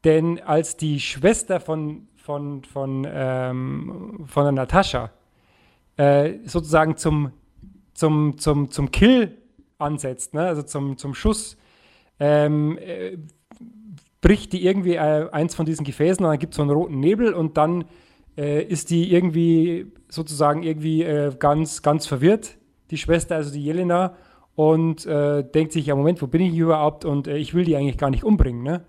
[0.05, 5.11] Denn als die Schwester von von, von, ähm, von der Natascha
[5.97, 7.33] äh, sozusagen zum,
[7.95, 9.37] zum, zum, zum Kill
[9.79, 10.43] ansetzt, ne?
[10.47, 11.57] also zum, zum Schuss,
[12.21, 13.19] ähm, äh,
[14.23, 16.99] bricht die irgendwie äh, eins von diesen Gefäßen und dann gibt es so einen roten
[16.99, 17.85] Nebel und dann
[18.39, 22.57] äh, ist die irgendwie sozusagen irgendwie äh, ganz, ganz verwirrt,
[22.91, 24.17] die Schwester, also die Jelena,
[24.55, 27.99] und äh, denkt sich, ja Moment, wo bin ich überhaupt und ich will die eigentlich
[27.99, 28.85] gar nicht umbringen, ne?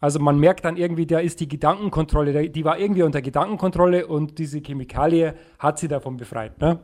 [0.00, 4.38] Also man merkt dann irgendwie, da ist die Gedankenkontrolle, die war irgendwie unter Gedankenkontrolle und
[4.38, 6.60] diese Chemikalie hat sie davon befreit.
[6.60, 6.78] Ne?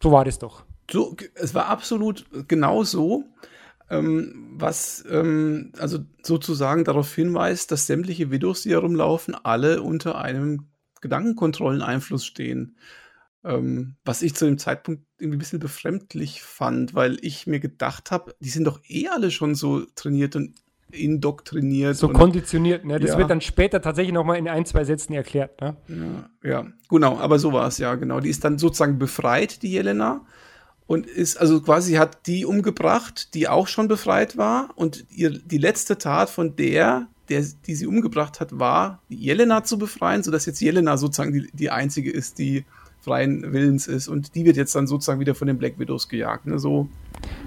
[0.00, 0.64] So war das doch.
[0.88, 3.24] So, es war absolut genau so,
[3.90, 10.68] ähm, was ähm, also sozusagen darauf hinweist, dass sämtliche Videos, die herumlaufen, alle unter einem
[11.00, 12.76] Gedankenkontrolleneinfluss stehen.
[13.42, 18.10] Ähm, was ich zu dem Zeitpunkt irgendwie ein bisschen befremdlich fand, weil ich mir gedacht
[18.10, 20.54] habe, die sind doch eh alle schon so trainiert und
[20.92, 21.96] indoktriniert.
[21.96, 23.00] So konditioniert, ne?
[23.00, 23.18] Das ja.
[23.18, 25.76] wird dann später tatsächlich nochmal in ein, zwei Sätzen erklärt, ne?
[25.88, 28.20] Ja, ja, genau, aber so war es ja, genau.
[28.20, 30.26] Die ist dann sozusagen befreit, die Jelena.
[30.90, 34.70] Und ist, also quasi hat die umgebracht, die auch schon befreit war.
[34.74, 39.78] Und ihr, die letzte Tat von der, der, die sie umgebracht hat, war, Jelena zu
[39.78, 42.64] befreien, sodass jetzt Jelena sozusagen die, die einzige ist, die
[43.00, 44.08] freien Willens ist.
[44.08, 46.46] Und die wird jetzt dann sozusagen wieder von den Black Widows gejagt.
[46.46, 46.58] Ne?
[46.58, 46.88] So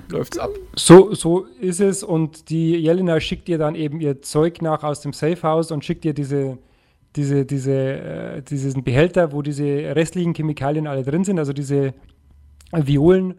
[0.08, 0.52] läuft's ab.
[0.78, 2.02] So, so ist es.
[2.02, 6.06] Und die Jelena schickt ihr dann eben ihr Zeug nach aus dem Safehouse und schickt
[6.06, 6.60] ihr diese,
[7.18, 11.94] diese, diese, äh, diesen Behälter, wo diese restlichen Chemikalien alle drin sind, also diese
[12.74, 13.36] Violen.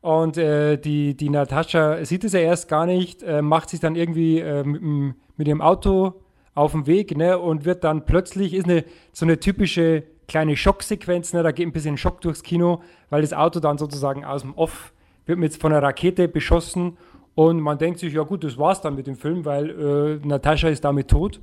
[0.00, 3.96] Und äh, die, die Natascha sieht es ja erst gar nicht, äh, macht sich dann
[3.96, 6.20] irgendwie äh, mit, mit, ihrem Auto
[6.54, 11.32] auf den Weg ne, und wird dann plötzlich, ist eine, so eine typische kleine Schocksequenz,
[11.32, 14.54] ne, da geht ein bisschen Schock durchs Kino, weil das Auto dann sozusagen aus dem
[14.54, 14.92] Off
[15.24, 16.98] wird mit von einer Rakete beschossen
[17.34, 19.70] und man denkt sich, ja gut, das war's dann mit dem Film, weil
[20.22, 21.40] äh, Natascha ist damit tot.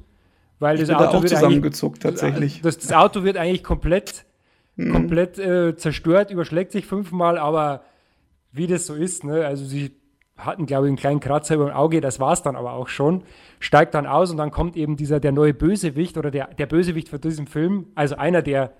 [0.59, 2.61] Weil ich das Auto da wird zusammengezuckt tatsächlich.
[2.61, 4.25] Das, das, Auto wird eigentlich komplett,
[4.75, 4.91] mhm.
[4.91, 7.83] komplett äh, zerstört, überschlägt sich fünfmal, aber
[8.51, 9.45] wie das so ist, ne?
[9.45, 9.91] also sie
[10.37, 12.87] hatten, glaube ich, einen kleinen Kratzer über dem Auge, das war es dann aber auch
[12.87, 13.23] schon,
[13.59, 17.09] steigt dann aus und dann kommt eben dieser, der neue Bösewicht oder der, der Bösewicht
[17.09, 18.73] für diesen Film, also einer der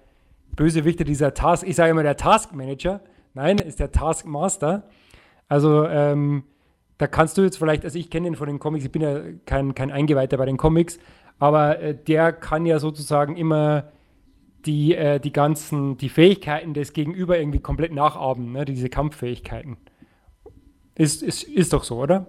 [0.56, 3.02] Bösewichte dieser Task, ich sage immer der Taskmanager,
[3.34, 4.84] Nein, ist der Taskmaster.
[5.48, 6.44] Also ähm,
[6.98, 9.20] da kannst du jetzt vielleicht, also ich kenne ihn von den Comics, ich bin ja
[9.46, 11.00] kein, kein Eingeweihter bei den Comics,
[11.40, 13.92] aber äh, der kann ja sozusagen immer
[14.66, 18.66] die, äh, die ganzen, die Fähigkeiten des Gegenüber irgendwie komplett nachahmen, ne?
[18.66, 19.78] diese Kampffähigkeiten.
[20.96, 22.28] Ist, ist, ist doch so, oder?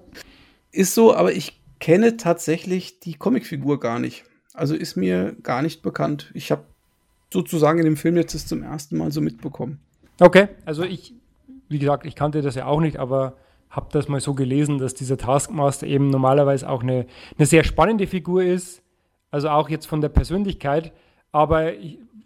[0.71, 4.25] Ist so, aber ich kenne tatsächlich die Comicfigur gar nicht.
[4.55, 6.31] Also ist mir gar nicht bekannt.
[6.35, 6.64] Ich habe
[7.33, 9.81] sozusagen in dem Film jetzt das zum ersten Mal so mitbekommen.
[10.21, 11.14] Okay, also ich,
[11.68, 13.37] wie gesagt, ich kannte das ja auch nicht, aber
[13.71, 17.07] habe das mal so gelesen, dass dieser Taskmaster eben normalerweise auch eine,
[17.38, 18.83] eine sehr spannende Figur ist,
[19.31, 20.92] also auch jetzt von der Persönlichkeit.
[21.33, 21.73] Aber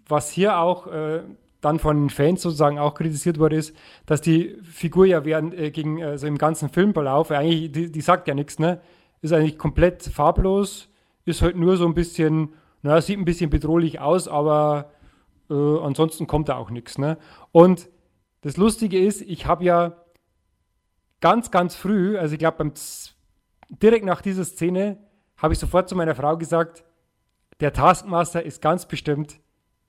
[0.08, 1.22] was hier auch äh,
[1.60, 3.74] dann von den Fans sozusagen auch kritisiert wurde, ist,
[4.06, 8.28] dass die Figur ja während, äh, gegen, also im ganzen Filmverlauf, eigentlich, die, die sagt
[8.28, 8.80] ja nichts, ne?
[9.22, 10.88] Ist eigentlich komplett farblos,
[11.24, 14.92] ist halt nur so ein bisschen, naja, sieht ein bisschen bedrohlich aus, aber
[15.50, 17.18] äh, ansonsten kommt da auch nichts, ne?
[17.50, 17.88] Und
[18.42, 19.96] das Lustige ist, ich habe ja
[21.20, 22.70] ganz, ganz früh, also ich glaube,
[23.70, 24.98] direkt nach dieser Szene,
[25.36, 26.84] habe ich sofort zu meiner Frau gesagt,
[27.60, 29.40] der Taskmaster ist ganz bestimmt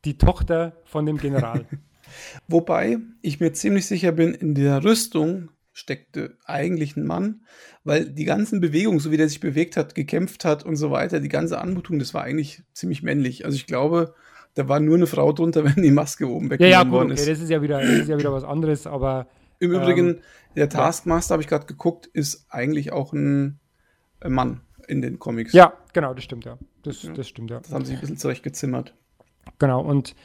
[0.08, 1.66] die Tochter von dem General.
[2.48, 7.42] Wobei ich mir ziemlich sicher bin, in der Rüstung steckte eigentlich ein Mann,
[7.84, 11.20] weil die ganzen Bewegungen, so wie der sich bewegt hat, gekämpft hat und so weiter,
[11.20, 13.46] die ganze Anmutung, das war eigentlich ziemlich männlich.
[13.46, 14.16] Also ich glaube,
[14.56, 17.22] da war nur eine Frau drunter, wenn die Maske oben weggenommen ja, ja, gut, ist.
[17.22, 19.28] Okay, das ist ja wieder, das ist ja wieder was anderes, aber
[19.60, 20.20] im Übrigen, ähm,
[20.56, 21.34] der Taskmaster, ja.
[21.34, 23.60] habe ich gerade geguckt, ist eigentlich auch ein
[24.26, 25.52] Mann in den Comics.
[25.54, 26.58] Ja, genau, das stimmt, ja.
[26.84, 27.14] Das, ja.
[27.14, 27.60] das stimmt, ja.
[27.60, 28.96] Das haben sie ein bisschen zurechtgezimmert.
[29.60, 30.16] Genau, und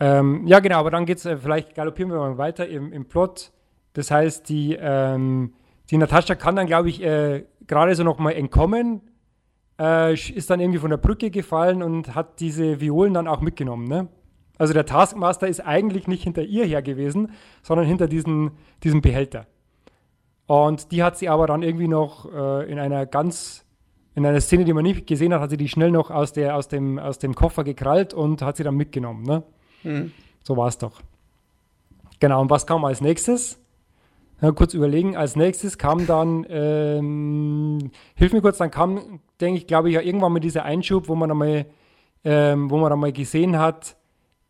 [0.00, 3.06] ähm, ja, genau, aber dann geht es, äh, vielleicht galoppieren wir mal weiter im, im
[3.06, 3.52] Plot.
[3.92, 5.52] Das heißt, die, ähm,
[5.90, 9.02] die Natascha kann dann, glaube ich, äh, gerade so nochmal entkommen,
[9.78, 13.86] äh, ist dann irgendwie von der Brücke gefallen und hat diese Violen dann auch mitgenommen,
[13.86, 14.08] ne?
[14.58, 18.50] Also der Taskmaster ist eigentlich nicht hinter ihr her gewesen, sondern hinter diesen,
[18.82, 19.46] diesem Behälter.
[20.46, 23.64] Und die hat sie aber dann irgendwie noch äh, in einer ganz,
[24.14, 26.56] in einer Szene, die man nicht gesehen hat, hat sie die schnell noch aus, der,
[26.56, 29.22] aus, dem, aus dem Koffer gekrallt und hat sie dann mitgenommen.
[29.22, 29.42] Ne?
[29.82, 30.12] Mhm.
[30.42, 31.00] So war es doch.
[32.18, 33.58] Genau, und was kam als nächstes?
[34.42, 39.66] Ja, kurz überlegen, als nächstes kam dann, ähm, hilf mir kurz, dann kam, denke ich,
[39.66, 41.66] glaube ich, ja irgendwann mal dieser Einschub, wo man einmal,
[42.24, 43.96] ähm, wo man einmal gesehen hat,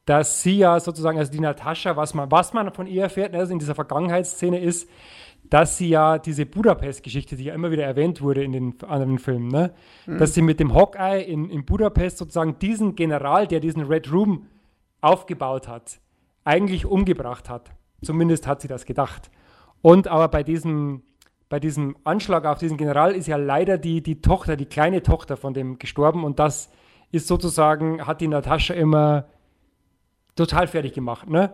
[0.05, 3.53] dass sie ja sozusagen, also die Natascha, was man, was man von ihr erfährt, also
[3.53, 4.89] in dieser Vergangenheitsszene ist,
[5.45, 9.49] dass sie ja diese Budapest-Geschichte, die ja immer wieder erwähnt wurde in den anderen Filmen,
[9.49, 9.73] ne?
[10.07, 10.19] Mhm.
[10.19, 14.47] dass sie mit dem Hawkeye in, in Budapest sozusagen diesen General, der diesen Red Room
[15.01, 16.01] aufgebaut hat,
[16.45, 17.71] eigentlich umgebracht hat.
[18.03, 19.31] Zumindest hat sie das gedacht.
[19.83, 21.03] Und aber bei diesem,
[21.49, 25.37] bei diesem Anschlag auf diesen General ist ja leider die, die Tochter, die kleine Tochter
[25.37, 26.71] von dem gestorben und das
[27.13, 29.27] ist sozusagen, hat die Natascha immer
[30.37, 31.29] total fertig gemacht.
[31.29, 31.53] Ne?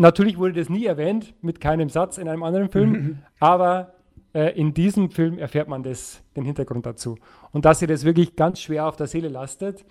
[0.00, 3.92] Natürlich wurde das nie erwähnt, mit keinem Satz in einem anderen Film, aber
[4.32, 7.18] äh, in diesem Film erfährt man das, den Hintergrund dazu.
[7.52, 9.84] Und dass sie das wirklich ganz schwer auf der Seele lastet.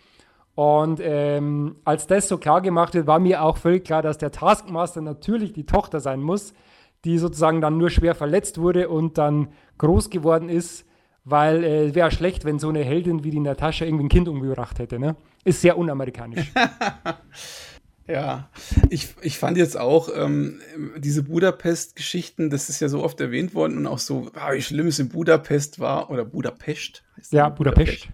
[0.56, 4.32] Und ähm, als das so klar gemacht wird, war mir auch völlig klar, dass der
[4.32, 6.56] Taskmaster natürlich die Tochter sein muss,
[7.06, 10.88] die sozusagen dann nur schwer verletzt wurde und dann groß geworden ist,
[11.24, 14.80] weil äh, wäre schlecht, wenn so eine Heldin wie die Natascha irgendwie ein Kind umgebracht
[14.80, 14.98] hätte.
[14.98, 15.16] Ne?
[15.44, 16.52] Ist sehr unamerikanisch.
[18.10, 18.50] Ja,
[18.90, 20.62] ich, ich fand jetzt auch ähm,
[20.98, 24.88] diese Budapest-Geschichten, das ist ja so oft erwähnt worden und auch so, ah, wie schlimm
[24.88, 27.04] es in Budapest war oder Budapest.
[27.18, 28.08] Heißt ja, Budapest.
[28.08, 28.10] Budapest.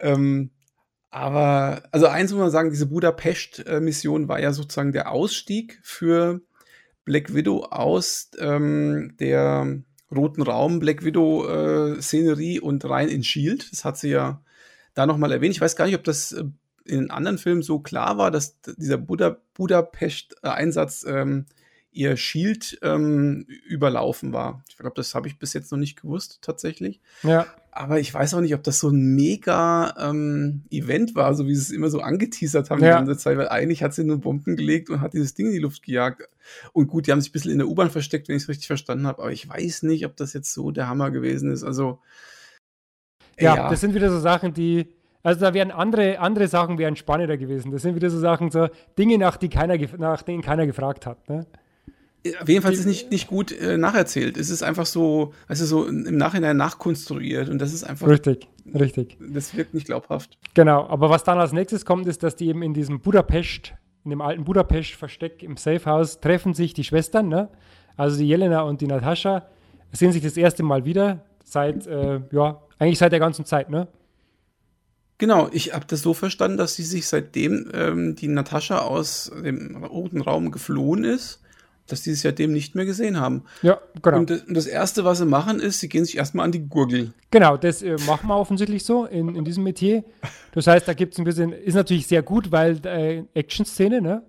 [0.00, 0.50] Ähm,
[1.08, 6.42] aber, also eins muss man sagen, diese Budapest-Mission war ja sozusagen der Ausstieg für
[7.06, 9.82] Black Widow aus ähm, der
[10.14, 13.72] roten Raum Black Widow-Szenerie äh, und rein in Shield.
[13.72, 14.42] Das hat sie ja
[14.92, 15.54] da nochmal erwähnt.
[15.54, 16.44] Ich weiß gar nicht, ob das äh,
[16.86, 21.46] in den anderen Filmen so klar war, dass dieser Buda Budapest-Einsatz ähm,
[21.96, 24.62] ihr Shield ähm, überlaufen war.
[24.68, 27.00] Ich glaube, das habe ich bis jetzt noch nicht gewusst, tatsächlich.
[27.22, 27.46] Ja.
[27.70, 31.54] Aber ich weiß auch nicht, ob das so ein mega ähm, Event war, so wie
[31.54, 32.88] sie es immer so angeteasert haben ja.
[32.88, 35.52] die ganze Zeit, weil eigentlich hat sie nur Bomben gelegt und hat dieses Ding in
[35.52, 36.28] die Luft gejagt.
[36.74, 38.66] Und gut, die haben sich ein bisschen in der U-Bahn versteckt, wenn ich es richtig
[38.66, 41.64] verstanden habe, aber ich weiß nicht, ob das jetzt so der Hammer gewesen ist.
[41.64, 42.00] Also.
[43.38, 46.96] Ja, ja, das sind wieder so Sachen, die, also da wären andere, andere Sachen wären
[46.96, 47.72] spannender gewesen.
[47.72, 51.28] Das sind wieder so Sachen, so Dinge, nach, die keiner, nach denen keiner gefragt hat.
[51.28, 51.46] Ne?
[52.40, 54.36] Auf jeden Fall ist es nicht, nicht gut äh, nacherzählt.
[54.36, 58.08] Es ist einfach so, also so im Nachhinein nachkonstruiert und das ist einfach.
[58.08, 59.16] Richtig, richtig.
[59.20, 60.38] Das wirkt nicht glaubhaft.
[60.54, 63.74] Genau, aber was dann als nächstes kommt, ist, dass die eben in diesem Budapest,
[64.04, 67.48] in dem alten Budapest-Versteck im Safehouse treffen sich die Schwestern, ne?
[67.96, 69.46] Also die Jelena und die Natascha
[69.92, 73.88] sehen sich das erste Mal wieder seit, äh, ja, eigentlich seit der ganzen Zeit, ne?
[75.18, 79.82] Genau, ich habe das so verstanden, dass sie sich seitdem ähm, die Natascha aus dem
[79.84, 81.40] roten Raum geflohen ist,
[81.86, 83.44] dass die sich seitdem nicht mehr gesehen haben.
[83.62, 84.18] Ja, genau.
[84.18, 87.14] Und, und das Erste, was sie machen, ist, sie gehen sich erstmal an die Gurgel.
[87.30, 90.04] Genau, das äh, machen wir offensichtlich so in, in diesem Metier.
[90.52, 94.22] Das heißt, da gibt es ein bisschen, ist natürlich sehr gut, weil äh, Action-Szene, ne?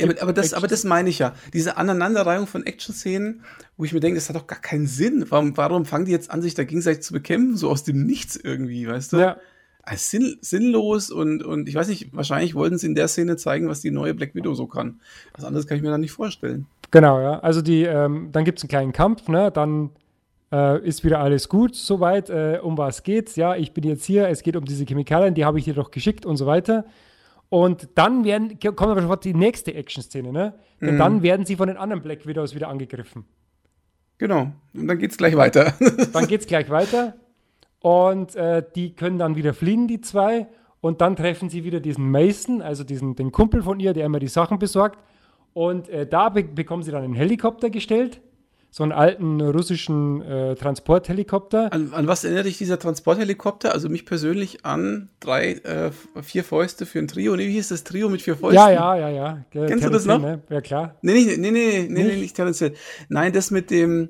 [0.00, 1.34] Ja, aber, aber, das, aber das meine ich ja.
[1.52, 3.44] Diese Aneinanderreihung von Action-Szenen,
[3.76, 5.26] wo ich mir denke, das hat doch gar keinen Sinn.
[5.28, 7.58] Warum, warum fangen die jetzt an, sich da gegenseitig zu bekämpfen?
[7.58, 9.18] So aus dem Nichts irgendwie, weißt du?
[9.18, 9.36] Ja
[9.82, 13.68] als sinn, sinnlos und, und ich weiß nicht, wahrscheinlich wollten sie in der Szene zeigen,
[13.68, 15.00] was die neue Black Widow so kann.
[15.34, 16.66] Was anderes kann ich mir da nicht vorstellen.
[16.90, 17.40] Genau, ja.
[17.40, 19.50] Also die, ähm, dann gibt es einen kleinen Kampf, ne?
[19.50, 19.90] Dann
[20.52, 22.28] Äh, ist wieder alles gut soweit?
[22.28, 23.36] Äh, um was geht's?
[23.36, 25.90] Ja, ich bin jetzt hier, es geht um diese Chemikalien, die habe ich dir doch
[25.90, 26.84] geschickt und so weiter.
[27.48, 30.52] Und dann werden, kommt aber sofort die nächste Action-Szene, ne?
[30.82, 30.98] Denn mhm.
[30.98, 33.24] dann werden sie von den anderen Black Widows wieder angegriffen.
[34.18, 34.52] Genau.
[34.74, 35.72] Und dann geht's gleich weiter.
[36.12, 37.14] dann geht's gleich weiter.
[37.82, 40.46] Und äh, die können dann wieder fliehen, die zwei.
[40.80, 44.18] Und dann treffen sie wieder diesen Mason, also diesen, den Kumpel von ihr, der immer
[44.18, 44.98] die Sachen besorgt.
[45.52, 48.20] Und äh, da be bekommen sie dann einen Helikopter gestellt,
[48.70, 51.72] so einen alten russischen äh, Transporthelikopter.
[51.72, 53.72] An, an, was erinnert dich dieser Transporthelikopter?
[53.72, 55.90] Also mich persönlich an drei, äh,
[56.22, 57.36] vier Fäuste für ein Trio.
[57.36, 58.56] Nee, wie hieß das Trio mit vier Fäusten?
[58.56, 59.44] Ja, ja, ja, ja.
[59.50, 60.20] Kennst Terence du das noch?
[60.20, 60.40] Ne?
[60.48, 60.96] Ja, klar.
[61.02, 62.72] Nee, nee, nee, nee, nee, nee, nicht Terence
[63.08, 64.08] Nein, das mit dem,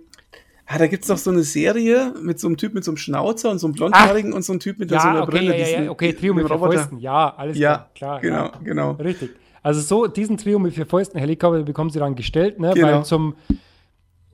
[0.72, 2.96] Ah, da gibt es doch so eine Serie mit so einem Typ mit so einem
[2.96, 5.58] Schnauzer und so einem Blondhaarigen und so einem Typ mit ja, so einer okay, Brille.
[5.58, 6.98] Ja, ja, okay, Trio mit vier Fäusten.
[6.98, 8.20] Ja, alles ja, klar.
[8.20, 8.52] Genau, ja.
[8.64, 8.92] genau.
[8.92, 9.30] Richtig.
[9.62, 12.72] Also so, diesen Trio mit vier Fäusten Helikopter bekommen sie dann gestellt, ne?
[12.74, 12.86] Genau.
[12.86, 13.34] Weil zum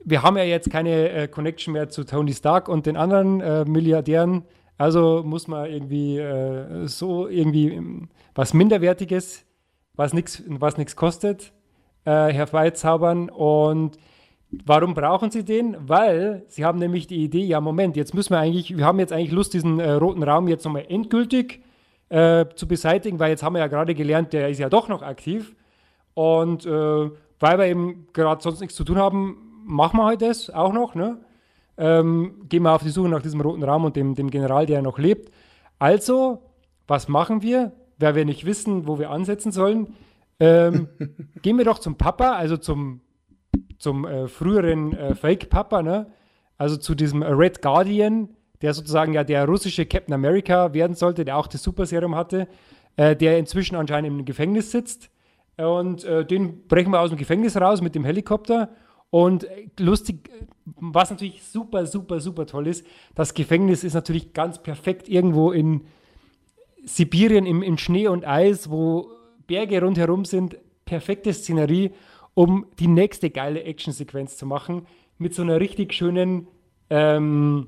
[0.05, 3.65] wir haben ja jetzt keine äh, Connection mehr zu Tony Stark und den anderen äh,
[3.65, 4.43] Milliardären.
[4.77, 9.45] Also muss man irgendwie äh, so irgendwie ähm, was Minderwertiges,
[9.95, 11.51] was nichts was kostet,
[12.05, 13.29] äh, herbeizaubern.
[13.29, 13.97] Und
[14.51, 15.77] Warum brauchen sie den?
[15.79, 19.13] Weil sie haben nämlich die Idee, ja Moment, jetzt müssen wir eigentlich, wir haben jetzt
[19.13, 21.61] eigentlich Lust, diesen äh, roten Raum jetzt nochmal endgültig
[22.09, 25.03] äh, zu beseitigen, weil jetzt haben wir ja gerade gelernt, der ist ja doch noch
[25.03, 25.55] aktiv.
[26.15, 30.49] Und äh, weil wir eben gerade sonst nichts zu tun haben, machen wir halt das
[30.49, 30.95] auch noch.
[30.95, 31.19] Ne?
[31.77, 34.81] Ähm, gehen wir auf die Suche nach diesem roten Raum und dem, dem General, der
[34.81, 35.31] noch lebt.
[35.77, 36.41] Also,
[36.87, 37.71] was machen wir?
[37.99, 39.95] Weil wir nicht wissen, wo wir ansetzen sollen,
[40.39, 40.89] ähm,
[41.43, 43.01] gehen wir doch zum Papa, also zum
[43.79, 46.07] zum äh, früheren äh, Fake-Papa, ne?
[46.57, 48.29] Also zu diesem Red Guardian,
[48.61, 52.49] der sozusagen ja der russische Captain America werden sollte, der auch das Super Serum hatte,
[52.97, 55.09] äh, der inzwischen anscheinend im Gefängnis sitzt.
[55.55, 58.69] Und äh, den brechen wir aus dem Gefängnis raus mit dem Helikopter.
[59.09, 60.29] Und äh, lustig,
[60.65, 65.85] was natürlich super, super, super toll ist, das Gefängnis ist natürlich ganz perfekt irgendwo in
[66.83, 69.09] Sibirien im, in Schnee und Eis, wo
[69.47, 71.91] Berge rundherum sind, perfekte Szenerie
[72.39, 76.47] um die nächste geile Actionsequenz zu machen, mit so einer richtig schönen
[76.89, 77.67] ähm,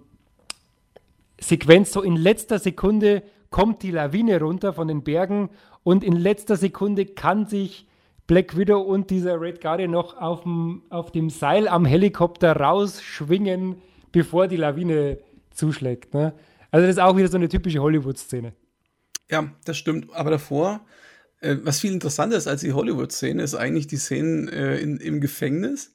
[1.42, 1.92] Sequenz.
[1.92, 5.50] So in letzter Sekunde kommt die Lawine runter von den Bergen
[5.84, 7.86] und in letzter Sekunde kann sich
[8.28, 13.76] Black Widow und dieser Red Guardian noch auf dem, auf dem Seil am Helikopter rausschwingen,
[14.14, 15.18] bevor die Lawine
[15.50, 16.14] zuschlägt.
[16.14, 16.34] Ne?
[16.72, 18.54] Also das ist auch wieder so eine typische Hollywood-Szene.
[19.30, 20.14] Ja, das stimmt.
[20.14, 20.80] Aber davor
[21.42, 25.20] äh, was viel interessanter ist als die Hollywood-Szene, ist eigentlich die Szenen äh, in, im
[25.20, 25.92] Gefängnis,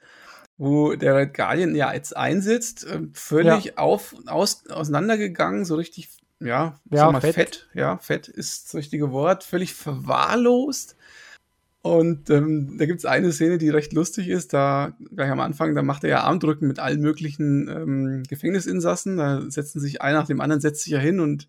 [0.58, 3.76] wo der Red Guardian ja jetzt einsitzt, äh, völlig ja.
[3.76, 6.08] auf, aus, auseinandergegangen, so richtig,
[6.40, 7.34] ja, ja mal, fett.
[7.34, 7.68] fett.
[7.74, 10.96] Ja, fett ist das richtige Wort, völlig verwahrlost.
[11.82, 14.52] Und ähm, da gibt es eine Szene, die recht lustig ist.
[14.52, 19.16] Da gleich am Anfang, da macht er ja Armdrücken mit allen möglichen ähm, Gefängnisinsassen.
[19.16, 21.48] Da setzen sich einer nach dem anderen, setzt sich ja hin und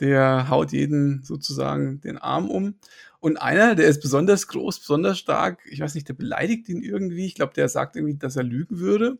[0.00, 2.74] der haut jeden sozusagen den Arm um.
[3.26, 7.26] Und einer, der ist besonders groß, besonders stark, ich weiß nicht, der beleidigt ihn irgendwie.
[7.26, 9.18] Ich glaube, der sagt irgendwie, dass er lügen würde.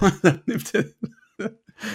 [0.00, 0.84] Und dann nimmt er,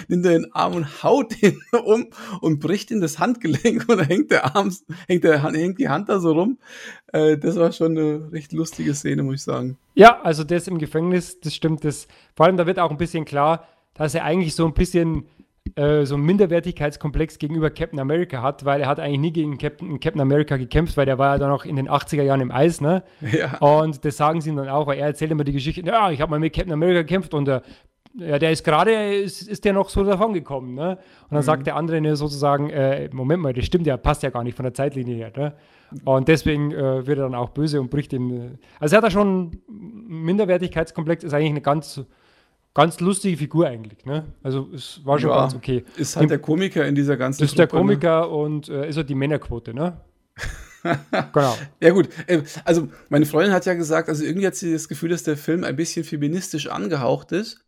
[0.08, 2.08] nimmt er den Arm und haut ihn um
[2.42, 4.76] und bricht in das Handgelenk und dann hängt der Arm,
[5.08, 6.58] hängt, der, hängt die Hand da so rum.
[7.14, 9.78] Äh, das war schon eine recht lustige Szene, muss ich sagen.
[9.94, 11.82] Ja, also das im Gefängnis, das stimmt.
[11.82, 15.24] Das, vor allem, da wird auch ein bisschen klar, dass er eigentlich so ein bisschen
[15.76, 20.00] äh, so einen Minderwertigkeitskomplex gegenüber Captain America hat, weil er hat eigentlich nie gegen Captain,
[20.00, 22.80] Captain America gekämpft, weil der war ja dann noch in den 80er Jahren im Eis,
[22.80, 23.02] ne?
[23.32, 23.58] Ja.
[23.58, 26.20] Und das sagen sie ihm dann auch, weil er erzählt immer die Geschichte, ja, ich
[26.20, 27.62] habe mal mit Captain America gekämpft und der,
[28.14, 30.90] ja, der ist gerade, ist, ist der noch so davon gekommen, ne?
[30.90, 31.42] Und dann mhm.
[31.42, 34.56] sagt der andere ne, sozusagen, äh, Moment mal, das stimmt ja, passt ja gar nicht
[34.56, 35.54] von der Zeitlinie her, ne?
[36.04, 38.30] Und deswegen äh, wird er dann auch böse und bricht ihm.
[38.30, 42.04] Äh, also er hat da schon Minderwertigkeitskomplex, ist eigentlich eine ganz
[42.74, 44.04] ganz lustige Figur eigentlich.
[44.04, 44.32] Ne?
[44.42, 45.84] Also es war schon ja, ganz okay.
[45.96, 47.80] Ist halt der Komiker in dieser ganzen Ist Truppe, der ne?
[47.80, 48.28] Komiker ne?
[48.28, 50.00] und äh, ist halt die Männerquote, ne?
[51.32, 51.56] genau.
[51.80, 55.10] Ja gut, äh, also meine Freundin hat ja gesagt, also irgendwie hat sie das Gefühl,
[55.10, 57.64] dass der Film ein bisschen feministisch angehaucht ist.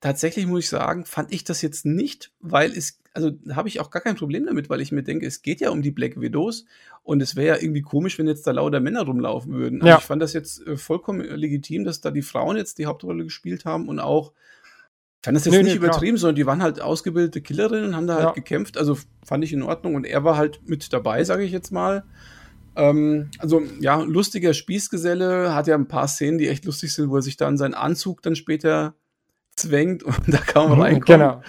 [0.00, 3.80] Tatsächlich muss ich sagen, fand ich das jetzt nicht, weil es, also da habe ich
[3.80, 6.20] auch gar kein Problem damit, weil ich mir denke, es geht ja um die Black
[6.20, 6.64] Widows
[7.02, 9.80] und es wäre ja irgendwie komisch, wenn jetzt da lauter Männer rumlaufen würden.
[9.80, 9.98] Also ja.
[9.98, 13.64] ich fand das jetzt äh, vollkommen legitim, dass da die Frauen jetzt die Hauptrolle gespielt
[13.64, 14.32] haben und auch
[15.20, 16.20] ich fand das jetzt nee, nicht nee, übertrieben, klar.
[16.20, 18.32] sondern die waren halt ausgebildete Killerinnen und haben da halt ja.
[18.32, 18.78] gekämpft.
[18.78, 19.96] Also fand ich in Ordnung.
[19.96, 22.04] Und er war halt mit dabei, sage ich jetzt mal.
[22.76, 27.16] Ähm, also ja, lustiger Spießgeselle, hat ja ein paar Szenen, die echt lustig sind, wo
[27.16, 28.94] er sich dann seinen Anzug dann später
[29.56, 31.06] zwängt und da kaum mhm, reinkommt.
[31.06, 31.42] Genau.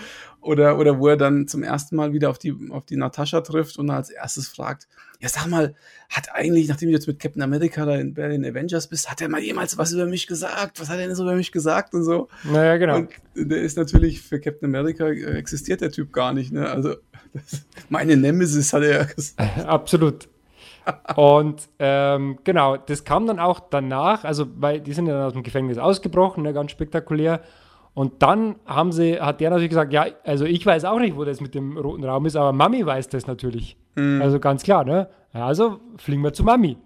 [0.50, 3.78] Oder, oder wo er dann zum ersten Mal wieder auf die, auf die Natascha trifft
[3.78, 4.88] und als erstes fragt,
[5.20, 5.76] ja sag mal,
[6.10, 9.22] hat eigentlich, nachdem du jetzt mit Captain America da in, bei den Avengers bist, hat
[9.22, 10.80] er mal jemals was über mich gesagt?
[10.80, 12.30] Was hat er denn so über mich gesagt und so?
[12.46, 12.96] Naja, genau.
[12.96, 16.68] Und der ist natürlich, für Captain America äh, existiert der Typ gar nicht, ne?
[16.68, 16.96] Also,
[17.32, 19.40] das, meine Nemesis hat er ja gesagt.
[19.68, 20.30] Absolut.
[21.16, 25.34] und ähm, genau, das kam dann auch danach, also weil die sind ja dann aus
[25.34, 27.44] dem Gefängnis ausgebrochen, ne, ganz spektakulär.
[27.94, 31.26] Und dann haben sie, hat der natürlich gesagt, ja, also ich weiß auch nicht, wo
[31.26, 33.78] das mit dem roten Raum ist, aber Mami weiß das natürlich.
[33.96, 34.22] Mhm.
[34.22, 35.10] Also ganz klar, ne?
[35.34, 36.78] Also fliegen wir zu Mami.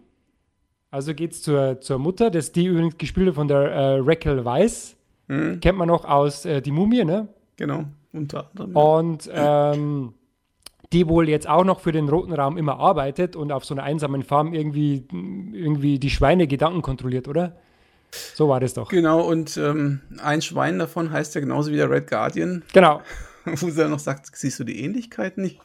[0.90, 4.96] Also geht's zur, zur Mutter, das die übrigens gespielt von der äh, Raquel Weiss.
[5.28, 5.60] Mhm.
[5.60, 7.28] Kennt man noch aus äh, Die Mumie, ne?
[7.58, 8.76] Genau, unter anderem.
[8.76, 10.14] Und ähm,
[10.92, 13.84] die wohl jetzt auch noch für den roten Raum immer arbeitet und auf so einer
[13.84, 17.56] einsamen Farm irgendwie, irgendwie die Schweine Gedanken kontrolliert, oder?
[18.36, 18.90] So war das doch.
[18.90, 22.64] Genau, und ähm, ein Schwein davon heißt ja genauso wie der Red Guardian.
[22.74, 23.02] Genau.
[23.46, 25.60] Wo sie dann noch sagt, siehst du die Ähnlichkeit nicht?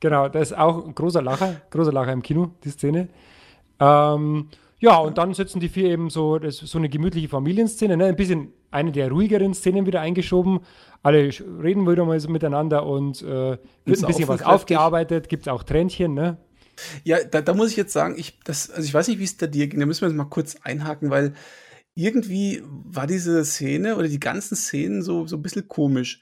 [0.00, 3.08] Genau, das ist auch ein großer Lacher, großer Lacher im Kino, die Szene.
[3.80, 8.06] Ähm, ja, und dann setzen die vier eben so, das so eine gemütliche Familienszene, ne?
[8.06, 10.60] ein bisschen eine der ruhigeren Szenen wieder eingeschoben.
[11.02, 11.30] Alle
[11.62, 16.14] reden wieder mal so miteinander und äh, wird ein bisschen was aufgearbeitet, gibt auch Tränchen,
[16.14, 16.36] ne?
[17.04, 19.38] Ja, da, da, muss ich jetzt sagen, ich, das, also ich weiß nicht, wie es
[19.38, 21.32] da dir ging, da müssen wir jetzt mal kurz einhaken, weil
[21.96, 26.20] irgendwie war diese Szene oder die ganzen Szenen so, so ein bisschen komisch.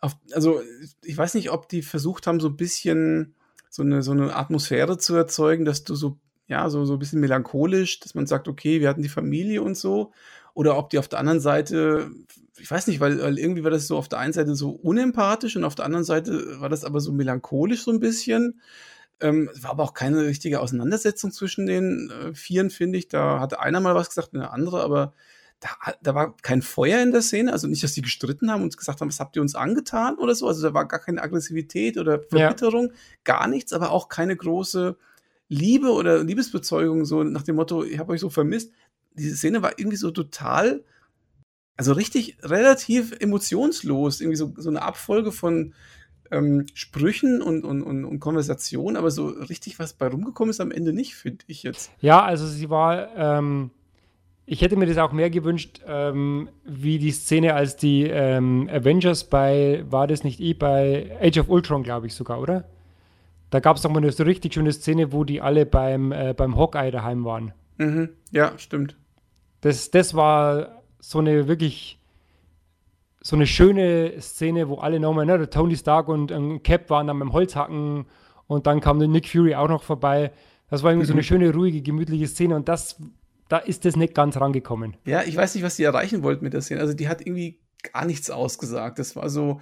[0.00, 0.60] Auf, also
[1.02, 3.34] ich weiß nicht, ob die versucht haben, so ein bisschen
[3.68, 6.16] so eine, so eine Atmosphäre zu erzeugen, dass du so,
[6.46, 9.76] ja, so, so ein bisschen melancholisch, dass man sagt, okay, wir hatten die Familie und
[9.76, 10.12] so.
[10.54, 12.08] Oder ob die auf der anderen Seite,
[12.56, 15.56] ich weiß nicht, weil, weil irgendwie war das so auf der einen Seite so unempathisch
[15.56, 18.60] und auf der anderen Seite war das aber so melancholisch so ein bisschen.
[19.20, 23.08] Ähm, war aber auch keine richtige Auseinandersetzung zwischen den äh, Vieren, finde ich.
[23.08, 25.14] Da hatte einer mal was gesagt und der andere, aber
[25.60, 25.70] da,
[26.02, 27.52] da war kein Feuer in der Szene.
[27.52, 30.34] Also nicht, dass die gestritten haben und gesagt haben, was habt ihr uns angetan oder
[30.34, 30.46] so.
[30.46, 32.94] Also da war gar keine Aggressivität oder Verbitterung, ja.
[33.24, 34.96] gar nichts, aber auch keine große
[35.48, 38.72] Liebe oder Liebesbezeugung, so nach dem Motto, ich habe euch so vermisst.
[39.14, 40.84] Diese Szene war irgendwie so total,
[41.76, 45.74] also richtig relativ emotionslos, irgendwie so, so eine Abfolge von
[46.30, 50.70] ähm, Sprüchen und, und, und, und Konversationen, aber so richtig was bei rumgekommen ist am
[50.70, 51.90] Ende nicht, finde ich jetzt.
[52.00, 53.70] Ja, also sie war, ähm,
[54.46, 59.24] ich hätte mir das auch mehr gewünscht, ähm, wie die Szene, als die ähm, Avengers
[59.24, 62.64] bei, war das nicht eh, bei Age of Ultron, glaube ich sogar, oder?
[63.50, 66.34] Da gab es doch mal eine so richtig schöne Szene, wo die alle beim, äh,
[66.36, 67.52] beim Hawkeye daheim waren.
[67.78, 68.10] Mhm.
[68.30, 68.96] Ja, stimmt.
[69.60, 71.98] Das, das war so eine wirklich
[73.26, 77.08] so eine schöne Szene, wo alle nochmal, ne, der Tony Stark und ähm, Cap waren
[77.08, 78.06] dann beim Holzhacken
[78.46, 80.30] und dann kam der Nick Fury auch noch vorbei.
[80.70, 81.08] Das war irgendwie mhm.
[81.08, 81.24] so eine mhm.
[81.24, 83.02] schöne, ruhige, gemütliche Szene und das,
[83.48, 84.96] da ist das nicht ganz rangekommen.
[85.06, 86.80] Ja, ich weiß nicht, was die erreichen wollten mit der Szene.
[86.80, 87.58] Also die hat irgendwie
[87.92, 89.00] gar nichts ausgesagt.
[89.00, 89.60] Das war so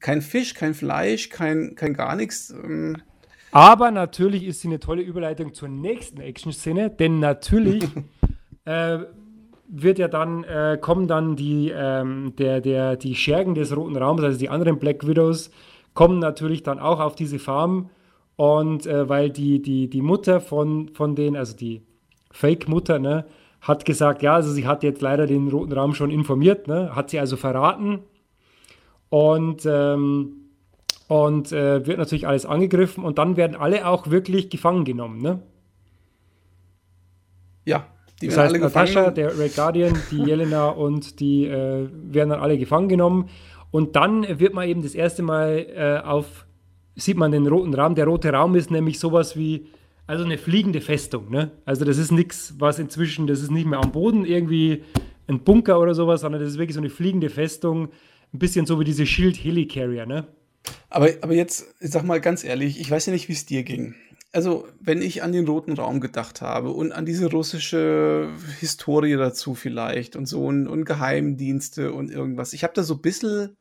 [0.00, 2.48] kein Fisch, kein Fleisch, kein, kein gar nichts.
[2.48, 2.96] Ähm.
[3.50, 7.84] Aber natürlich ist sie eine tolle Überleitung zur nächsten Action-Szene, denn natürlich
[8.64, 9.00] äh,
[9.74, 14.22] wird ja dann, äh, kommen dann die, ähm, der, der, die Schergen des Roten Raums,
[14.22, 15.50] also die anderen Black Widows,
[15.94, 17.88] kommen natürlich dann auch auf diese Farm.
[18.36, 21.82] Und äh, weil die, die, die Mutter von, von denen, also die
[22.30, 23.24] Fake-Mutter, ne,
[23.62, 27.10] hat gesagt, ja, also sie hat jetzt leider den Roten Raum schon informiert, ne, hat
[27.10, 28.00] sie also verraten.
[29.08, 30.36] Und, ähm,
[31.08, 35.40] und äh, wird natürlich alles angegriffen und dann werden alle auch wirklich gefangen genommen, ne?
[37.64, 37.86] Ja,
[38.22, 42.56] die das heißt, Natascha, der Red Guardian, die Jelena und die äh, werden dann alle
[42.56, 43.28] gefangen genommen.
[43.70, 46.46] Und dann wird man eben das erste Mal äh, auf,
[46.94, 47.94] sieht man den roten Raum.
[47.94, 49.66] Der rote Raum ist nämlich sowas wie,
[50.06, 51.30] also eine fliegende Festung.
[51.30, 51.50] Ne?
[51.64, 54.84] Also das ist nichts, was inzwischen, das ist nicht mehr am Boden irgendwie
[55.26, 57.88] ein Bunker oder sowas, sondern das ist wirklich so eine fliegende Festung.
[58.32, 60.26] Ein bisschen so wie diese Shield Helicarrier, ne?
[60.88, 63.62] Aber, aber jetzt, ich sag mal ganz ehrlich, ich weiß ja nicht, wie es dir
[63.62, 63.94] ging
[64.32, 68.30] also wenn ich an den Roten Raum gedacht habe und an diese russische
[68.60, 73.02] Historie dazu vielleicht und so und, und Geheimdienste und irgendwas, ich habe da so ein
[73.02, 73.56] bisschen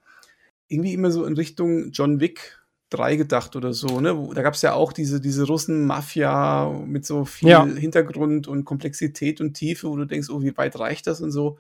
[0.70, 2.62] irgendwie immer so in Richtung John Wick
[2.92, 4.30] 3 gedacht oder so, ne?
[4.34, 7.66] Da gab es ja auch diese, diese Russen-Mafia mit so viel ja.
[7.66, 11.58] Hintergrund und Komplexität und Tiefe, wo du denkst, oh, wie weit reicht das und so.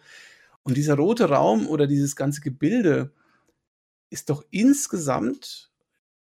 [0.64, 3.12] Und dieser rote Raum oder dieses ganze Gebilde
[4.10, 5.71] ist doch insgesamt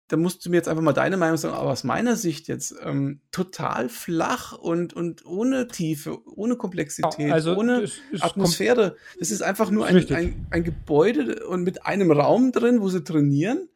[0.08, 2.76] da musst du mir jetzt einfach mal deine Meinung sagen, aber aus meiner Sicht jetzt
[2.84, 7.86] ähm, total flach und, und ohne Tiefe, ohne Komplexität, also ohne
[8.20, 8.96] Atmosphäre.
[9.20, 13.04] Das ist einfach nur ein, ein, ein, Gebäude und mit einem Raum drin, wo sie
[13.04, 13.68] trainieren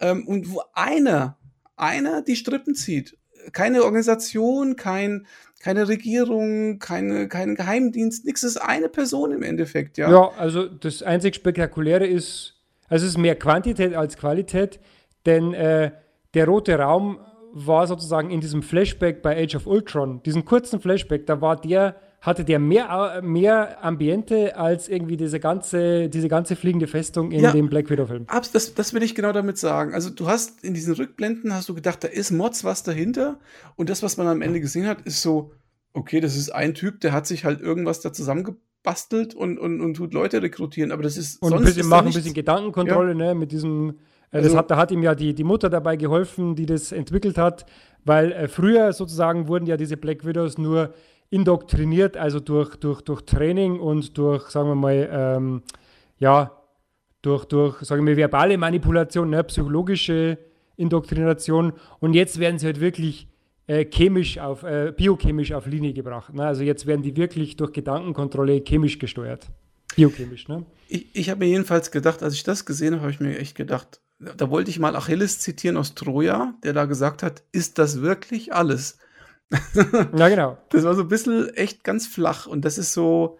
[0.00, 1.38] ähm, und wo einer,
[1.76, 3.16] einer die Strippen zieht.
[3.52, 5.26] Keine Organisation, kein,
[5.60, 8.40] keine Regierung, keine, kein Geheimdienst, nichts.
[8.40, 10.10] Das ist eine Person im Endeffekt, ja.
[10.10, 12.56] Ja, also das einzig Spektakuläre ist,
[12.88, 14.80] Also es ist mehr Quantität als Qualität,
[15.26, 15.92] denn äh,
[16.34, 17.18] der rote Raum
[17.52, 21.96] war sozusagen in diesem Flashback bei Age of Ultron, diesen kurzen Flashback, da war der,
[22.20, 27.52] hatte der mehr, mehr Ambiente als irgendwie diese ganze, diese ganze fliegende Festung in ja,
[27.52, 28.26] dem Black Widow-Film.
[28.52, 29.94] Das, das will ich genau damit sagen.
[29.94, 33.38] Also du hast in diesen Rückblenden hast du gedacht, da ist Mods was dahinter
[33.76, 35.52] und das, was man am Ende gesehen hat, ist so,
[35.92, 39.94] okay, das ist ein Typ, der hat sich halt irgendwas da zusammengebastelt und, und, und
[39.94, 43.14] tut Leute rekrutieren, aber das ist und ein bisschen machen, ein bisschen Gedankenkontrolle, ja.
[43.14, 43.94] ne, mit diesem äh,
[44.30, 47.36] also, das hat, da hat ihm ja die, die Mutter dabei geholfen, die das entwickelt
[47.36, 47.66] hat,
[48.04, 50.94] weil äh, früher sozusagen wurden ja diese Black Widows nur
[51.30, 55.62] indoktriniert, also durch, durch, durch Training und durch, sagen wir mal, ähm,
[56.18, 56.52] ja,
[57.22, 60.38] durch, durch, sagen wir, verbale Manipulation, ne, psychologische
[60.76, 61.72] Indoktrination.
[62.00, 63.28] Und jetzt werden sie halt wirklich
[63.66, 66.34] äh, chemisch auf, äh, biochemisch auf Linie gebracht.
[66.34, 66.44] Ne?
[66.44, 69.46] Also jetzt werden die wirklich durch Gedankenkontrolle chemisch gesteuert.
[69.94, 70.64] Biochemisch, ne?
[70.88, 73.54] Ich, ich habe mir jedenfalls gedacht, als ich das gesehen habe, habe ich mir echt
[73.54, 78.00] gedacht, da wollte ich mal Achilles zitieren aus Troja, der da gesagt hat, ist das
[78.02, 78.98] wirklich alles?
[80.16, 80.58] Ja, genau.
[80.70, 83.38] Das war so ein bisschen echt ganz flach und das ist so,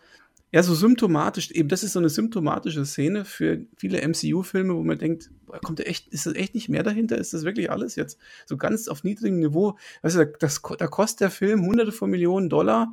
[0.51, 4.99] ja, so symptomatisch, eben, das ist so eine symptomatische Szene für viele MCU-Filme, wo man
[4.99, 5.31] denkt,
[5.65, 7.17] kommt da echt, ist das echt nicht mehr dahinter?
[7.19, 9.79] Ist das wirklich alles jetzt so ganz auf niedrigem Niveau?
[10.03, 12.93] Weißt du, das, da kostet der Film hunderte von Millionen Dollar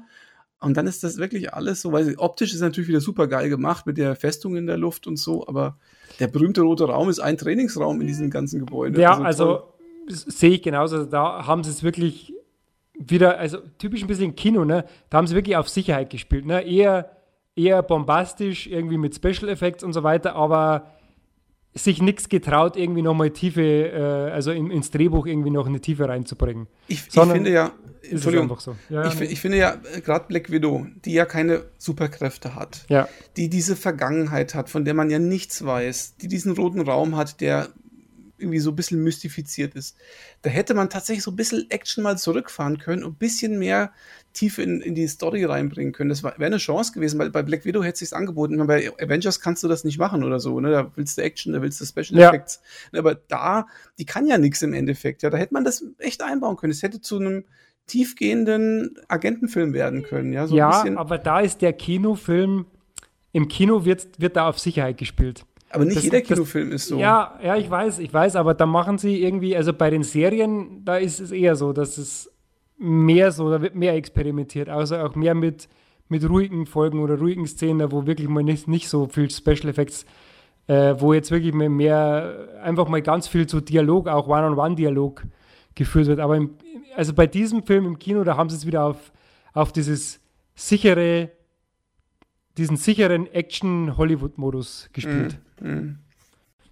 [0.60, 3.86] und dann ist das wirklich alles so, weil optisch ist natürlich wieder super geil gemacht
[3.86, 5.78] mit der Festung in der Luft und so, aber
[6.20, 8.99] der berühmte rote Raum ist ein Trainingsraum in diesem ganzen Gebäude.
[8.99, 9.64] Ja, also,
[10.08, 10.97] also sehe ich genauso.
[10.97, 12.34] Also da haben sie es wirklich
[12.97, 14.86] wieder, also typisch ein bisschen Kino, ne?
[15.10, 16.62] Da haben sie wirklich auf Sicherheit gespielt, ne?
[16.64, 17.12] Eher,
[17.55, 20.91] eher bombastisch, irgendwie mit Special Effects und so weiter, aber
[21.76, 26.10] sich nichts getraut, irgendwie nochmal Tiefe, äh, also in, ins Drehbuch irgendwie noch eine Tiefe
[26.10, 26.68] reinzubringen.
[26.88, 27.72] Ich, ich finde ja,
[28.02, 28.76] Entschuldigung, so.
[28.89, 33.08] ja, ich, ich, finde ja, äh, gerade Black Widow, die ja keine Superkräfte hat, ja.
[33.36, 37.41] die diese Vergangenheit hat, von der man ja nichts weiß, die diesen roten Raum hat,
[37.41, 37.70] der
[38.38, 39.98] irgendwie so ein bisschen mystifiziert ist.
[40.43, 43.91] Da hätte man tatsächlich so ein bisschen Action mal zurückfahren können und ein bisschen mehr
[44.34, 46.10] Tiefe in, in die Story reinbringen können.
[46.10, 48.66] Das wäre eine Chance gewesen, weil bei Black Widow hätte es sich angeboten.
[48.68, 50.60] Bei Avengers kannst du das nicht machen oder so.
[50.60, 50.70] Ne?
[50.72, 52.30] Da willst du Action, da willst du Special ja.
[52.30, 52.62] Effects.
[52.93, 53.68] Aber da,
[53.98, 55.24] die kann ja nichts im Endeffekt.
[55.24, 56.72] Ja, da hätte man das echt einbauen können.
[56.72, 57.45] Es hätte zu einem
[57.88, 60.33] tiefgehenden Agentenfilm werden können.
[60.33, 62.65] Ja, so ja aber da ist der Kinofilm,
[63.31, 65.45] im Kino wird, wird da auf Sicherheit gespielt.
[65.69, 66.97] Aber nicht das, jeder Kinofilm das, ist so.
[66.97, 70.83] Ja, ja, ich weiß, ich weiß, aber da machen sie irgendwie, also bei den Serien,
[70.85, 72.31] da ist es eher so, dass es
[72.77, 75.67] mehr so, da wird mehr experimentiert, also auch mehr mit,
[76.09, 80.05] mit ruhigen Folgen oder ruhigen Szenen, wo wirklich mal nicht, nicht so viel Special Effects,
[80.67, 85.23] äh, wo jetzt wirklich mehr, mehr, einfach mal ganz viel zu Dialog, auch One-on-One-Dialog
[85.78, 86.19] geführt wird.
[86.19, 86.51] Aber im,
[86.95, 89.11] also bei diesem Film im Kino, da haben sie es wieder auf,
[89.53, 90.19] auf dieses
[90.55, 91.32] sichere,
[92.57, 95.39] diesen sicheren Action-Hollywood-Modus gespielt.
[95.61, 95.99] Mm, mm.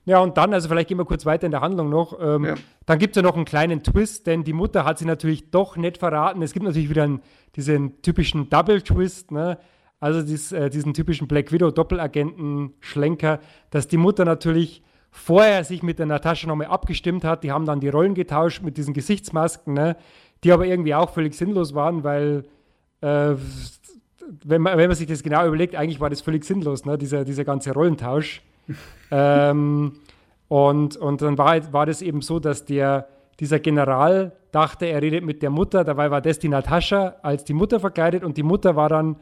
[0.05, 2.19] Ja, und dann, also vielleicht gehen wir kurz weiter in der Handlung noch.
[2.19, 2.55] Ähm, ja.
[2.85, 5.77] Dann gibt es ja noch einen kleinen Twist, denn die Mutter hat sie natürlich doch
[5.77, 6.41] nicht verraten.
[6.43, 7.21] Es gibt natürlich wieder einen,
[7.55, 9.57] diesen typischen Double-Twist, ne?
[9.99, 13.39] also dies, äh, diesen typischen Black Widow-Doppelagenten-Schlenker,
[13.71, 14.83] dass die Mutter natürlich
[15.15, 17.43] vorher sich mit der Natascha nochmal abgestimmt hat.
[17.43, 19.95] Die haben dann die Rollen getauscht mit diesen Gesichtsmasken, ne?
[20.43, 22.43] die aber irgendwie auch völlig sinnlos waren, weil
[23.01, 23.33] äh,
[24.43, 26.97] wenn, man, wenn man sich das genau überlegt, eigentlich war das völlig sinnlos, ne?
[26.97, 28.41] dieser, dieser ganze Rollentausch.
[29.11, 29.93] ähm,
[30.49, 33.07] und, und dann war, war das eben so, dass der,
[33.39, 35.83] dieser General dachte, er redet mit der Mutter.
[35.85, 39.15] Dabei war das die Natascha als die Mutter verkleidet und die Mutter war dann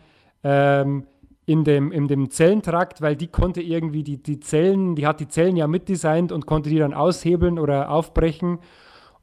[0.44, 1.06] ähm,
[1.46, 5.28] in, dem, in dem Zellentrakt, weil die konnte irgendwie die, die Zellen, die hat die
[5.28, 8.60] Zellen ja mitdesignt und konnte die dann aushebeln oder aufbrechen.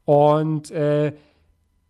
[0.05, 1.13] Und äh,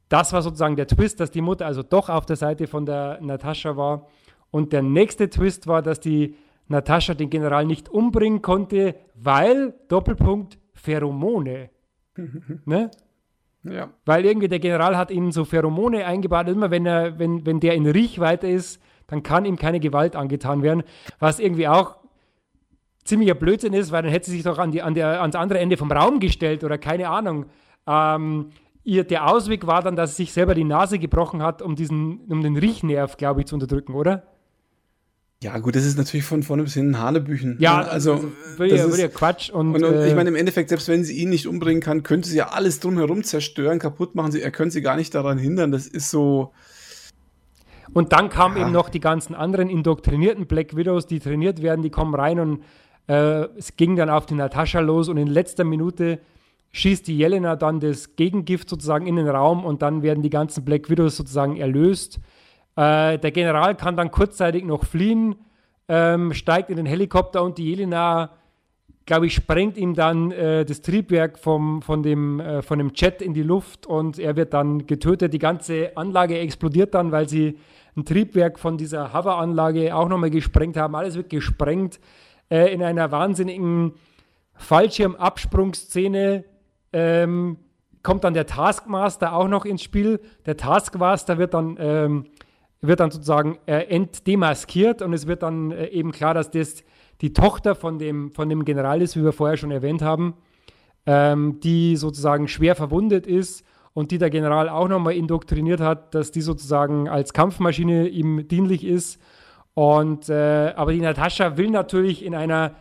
[0.08, 3.20] das war sozusagen der Twist, dass die Mutter also doch auf der Seite von der
[3.22, 4.08] Natascha war.
[4.52, 6.36] Und der nächste Twist war, dass die
[6.68, 11.70] Natascha den General nicht umbringen konnte, weil, Doppelpunkt, Pheromone.
[12.66, 12.92] ne?
[13.64, 13.90] Ja.
[14.06, 16.48] Weil irgendwie der General hat ihnen so Pheromone eingebaut.
[16.48, 18.82] Immer wenn, er, wenn, wenn der in Riechweite ist,
[19.12, 20.84] dann kann ihm keine Gewalt angetan werden.
[21.20, 21.98] Was irgendwie auch
[23.04, 25.60] ziemlicher Blödsinn ist, weil dann hätte sie sich doch an die, an der, ans andere
[25.60, 27.46] Ende vom Raum gestellt oder keine Ahnung.
[27.86, 28.52] Ähm,
[28.84, 32.22] ihr, der Ausweg war dann, dass sie sich selber die Nase gebrochen hat, um, diesen,
[32.30, 34.24] um den Riechnerv, glaube ich, zu unterdrücken, oder?
[35.44, 37.58] Ja, gut, das ist natürlich von vorne bis hinten Hanebüchen.
[37.60, 37.90] Ja, ne?
[37.90, 39.50] also würde ja, ja Quatsch.
[39.50, 42.04] Und, und, und äh, ich meine, im Endeffekt, selbst wenn sie ihn nicht umbringen kann,
[42.04, 44.32] könnte sie ja alles drumherum zerstören, kaputt machen.
[44.32, 45.72] Sie, er könnte sie gar nicht daran hindern.
[45.72, 46.54] Das ist so.
[47.94, 48.64] Und dann kamen ja.
[48.64, 52.64] eben noch die ganzen anderen indoktrinierten Black Widows, die trainiert werden, die kommen rein und
[53.08, 56.20] äh, es ging dann auf die Natascha los und in letzter Minute
[56.72, 60.64] schießt die Jelena dann das Gegengift sozusagen in den Raum und dann werden die ganzen
[60.64, 62.20] Black Widows sozusagen erlöst.
[62.78, 65.36] Äh, der General kann dann kurzzeitig noch fliehen,
[65.90, 68.32] ähm, steigt in den Helikopter und die Jelena
[69.06, 73.22] glaube ich, sprengt ihm dann äh, das Triebwerk vom, von, dem, äh, von dem Jet
[73.22, 75.34] in die Luft und er wird dann getötet.
[75.34, 77.58] Die ganze Anlage explodiert dann, weil sie
[77.96, 80.96] ein Triebwerk von dieser Hover-Anlage auch nochmal gesprengt haben.
[80.96, 82.00] Alles wird gesprengt
[82.50, 83.94] äh, in einer wahnsinnigen
[84.56, 86.46] Fallschirmabsprungszene.
[86.94, 87.58] Ähm,
[88.04, 90.20] kommt dann der Taskmaster auch noch ins Spiel.
[90.46, 92.26] Der Taskmaster wird dann, ähm,
[92.82, 96.84] wird dann sozusagen äh, entdemaskiert und es wird dann äh, eben klar, dass das
[97.22, 100.34] die Tochter von dem, von dem General ist, wie wir vorher schon erwähnt haben,
[101.06, 103.64] ähm, die sozusagen schwer verwundet ist
[103.94, 108.86] und die der General auch nochmal indoktriniert hat, dass die sozusagen als Kampfmaschine ihm dienlich
[108.86, 109.20] ist.
[109.74, 112.76] Und äh, aber die Natascha will natürlich in einer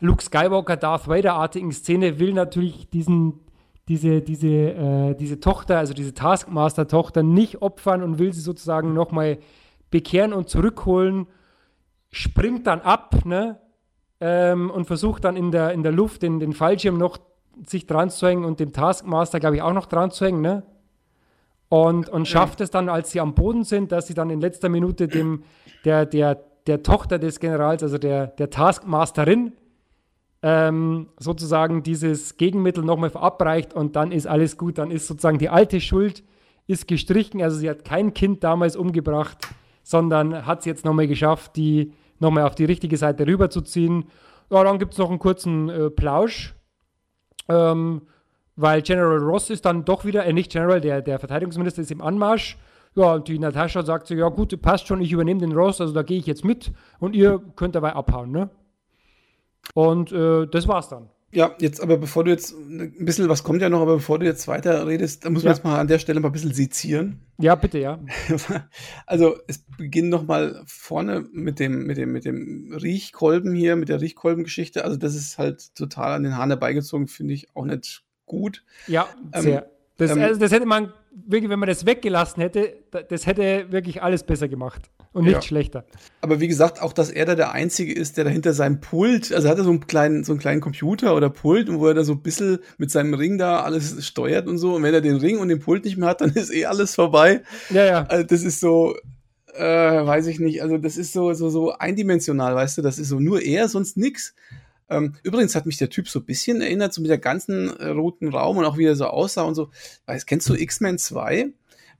[0.00, 3.40] Luke Skywalker, Darth Vader-artigen Szene, will natürlich diesen,
[3.88, 9.38] diese, diese, äh, diese Tochter, also diese Taskmaster-Tochter, nicht opfern und will sie sozusagen nochmal
[9.90, 11.26] bekehren und zurückholen,
[12.10, 13.60] springt dann ab, ne?
[14.20, 17.18] ähm, und versucht dann in der, in der Luft den, den Fallschirm noch
[17.66, 20.64] sich dran zu hängen und dem Taskmaster, glaube ich, auch noch dran zu hängen, ne?
[21.68, 24.68] Und, und schafft es dann, als sie am Boden sind, dass sie dann in letzter
[24.68, 25.42] Minute dem,
[25.84, 29.52] der, der, der Tochter des Generals, also der, der Taskmasterin,
[30.42, 34.78] ähm, sozusagen dieses Gegenmittel nochmal verabreicht und dann ist alles gut.
[34.78, 36.22] Dann ist sozusagen die alte Schuld
[36.66, 37.42] ist gestrichen.
[37.42, 39.38] Also sie hat kein Kind damals umgebracht,
[39.82, 44.04] sondern hat es jetzt nochmal geschafft, die nochmal auf die richtige Seite rüberzuziehen.
[44.50, 46.54] Ja, dann gibt es noch einen kurzen äh, Plausch,
[47.48, 48.02] ähm,
[48.56, 52.02] weil General Ross ist dann doch wieder, äh, nicht General, der, der Verteidigungsminister ist im
[52.02, 52.56] Anmarsch.
[52.94, 55.92] Ja, und die Natascha sagt so, ja gut, passt schon, ich übernehme den Ross, also
[55.92, 58.50] da gehe ich jetzt mit und ihr könnt dabei abhauen, ne?
[59.74, 61.08] Und äh, das war's dann.
[61.34, 64.26] Ja, jetzt aber bevor du jetzt ein bisschen, was kommt ja noch, aber bevor du
[64.26, 65.56] jetzt weiter redest, da muss man ja.
[65.56, 67.20] jetzt mal an der Stelle mal ein bisschen sezieren.
[67.38, 67.98] Ja, bitte, ja.
[69.06, 73.88] Also es beginnt noch mal vorne mit dem, mit dem, mit dem Riechkolben hier, mit
[73.88, 74.84] der Riechkolbengeschichte.
[74.84, 78.64] Also das ist halt total an den Haaren herbeigezogen, finde ich auch nicht gut.
[78.86, 79.62] Ja, ähm, sehr.
[79.64, 80.92] Ähm, das, also das hätte man
[81.26, 82.74] wirklich, wenn man das weggelassen hätte,
[83.08, 85.42] das hätte wirklich alles besser gemacht und nicht ja.
[85.42, 85.84] schlechter.
[86.20, 89.32] Aber wie gesagt, auch, dass er da der Einzige ist, der da hinter seinem Pult,
[89.32, 92.04] also hat er so einen kleinen, so einen kleinen Computer oder Pult, wo er da
[92.04, 94.74] so ein bisschen mit seinem Ring da alles steuert und so.
[94.74, 96.94] Und wenn er den Ring und den Pult nicht mehr hat, dann ist eh alles
[96.94, 97.42] vorbei.
[97.70, 98.02] Ja, ja.
[98.04, 98.96] Also das ist so,
[99.54, 103.08] äh, weiß ich nicht, also das ist so, so, so eindimensional, weißt du, das ist
[103.08, 104.34] so nur er, sonst nix.
[104.88, 107.88] Ähm, übrigens hat mich der Typ so ein bisschen erinnert, so mit der ganzen äh,
[107.88, 109.70] roten Raum und auch wie er so aussah und so.
[110.06, 111.52] Weißt, kennst du X-Men 2?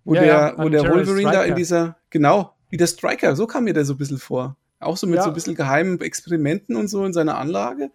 [0.04, 3.46] Wo ja, der, ja, wo der Wolverine da in dieser, genau, wie der Striker, so
[3.46, 4.56] kam mir der so ein bisschen vor.
[4.80, 5.22] Auch so mit ja.
[5.22, 7.90] so ein bisschen geheimen Experimenten und so in seiner Anlage.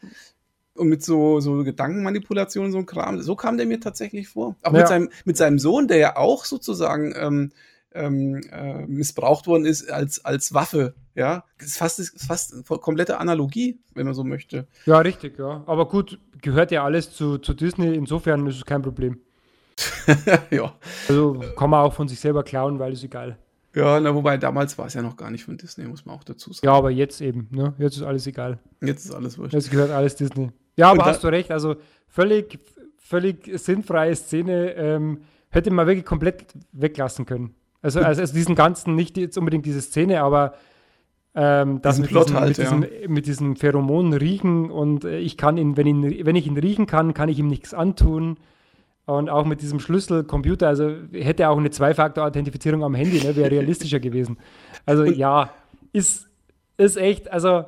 [0.73, 3.21] Und mit so, so Gedankenmanipulationen, so ein Kram.
[3.21, 4.55] So kam der mir tatsächlich vor.
[4.63, 7.51] Auch mit, seinem, mit seinem Sohn, der ja auch sozusagen ähm,
[7.93, 10.93] ähm, äh, missbraucht worden ist als, als Waffe.
[11.15, 14.67] Ja, das ist fast, ist fast eine komplette Analogie, wenn man so möchte.
[14.85, 15.63] Ja, richtig, ja.
[15.65, 19.19] Aber gut, gehört ja alles zu, zu Disney, insofern ist es kein Problem.
[20.51, 20.73] ja.
[21.07, 23.37] Also kann man auch von sich selber klauen, weil es egal.
[23.75, 26.23] Ja, na, wobei damals war es ja noch gar nicht von Disney, muss man auch
[26.23, 26.65] dazu sagen.
[26.65, 27.73] Ja, aber jetzt eben, ne?
[27.77, 28.59] Jetzt ist alles egal.
[28.81, 29.53] Jetzt ist alles wurscht.
[29.53, 30.51] Jetzt gehört alles Disney.
[30.75, 31.75] Ja, aber hast du recht, also
[32.07, 32.59] völlig,
[32.97, 37.53] völlig sinnfreie Szene ähm, hätte man wirklich komplett weglassen können.
[37.81, 40.53] Also, also, also diesen ganzen, nicht jetzt unbedingt diese Szene, aber
[41.35, 42.89] ähm, das mit, diesem, halt, mit, diesem, ja.
[43.07, 46.87] mit diesem Pheromonen riechen und äh, ich kann ihn, wenn, ihn, wenn ich ihn riechen
[46.87, 48.37] kann, kann ich ihm nichts antun.
[49.05, 53.99] Und auch mit diesem Schlüsselcomputer, also hätte auch eine Zwei-Faktor-Authentifizierung am Handy, ne, wäre realistischer
[53.99, 54.37] gewesen.
[54.85, 55.51] Also ja,
[55.93, 56.29] ist,
[56.77, 57.65] ist echt, also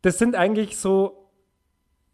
[0.00, 1.28] das sind eigentlich so,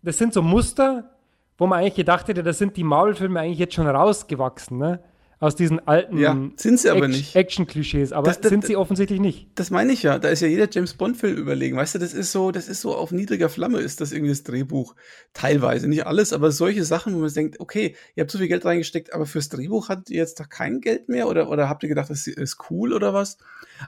[0.03, 1.11] das sind so Muster,
[1.57, 5.01] wo man eigentlich gedacht hätte, das sind die Marvel-Filme eigentlich jetzt schon rausgewachsen, ne?
[5.41, 7.37] Aus diesen alten ja, sind sie aber Action, nicht.
[7.37, 9.49] Action-Klischees, aber das, das, sind sie offensichtlich nicht.
[9.55, 10.19] Das meine ich ja.
[10.19, 11.77] Da ist ja jeder James Bond-Film überlegen.
[11.77, 14.43] Weißt du, das ist so, das ist so auf niedriger Flamme ist das irgendwie das
[14.43, 14.97] Drehbuch.
[15.35, 18.65] Teilweise, nicht alles, aber solche Sachen, wo man denkt, okay, ihr habt so viel Geld
[18.65, 21.89] reingesteckt, aber fürs Drehbuch hattet ihr jetzt doch kein Geld mehr oder, oder habt ihr
[21.89, 23.39] gedacht, das ist cool oder was?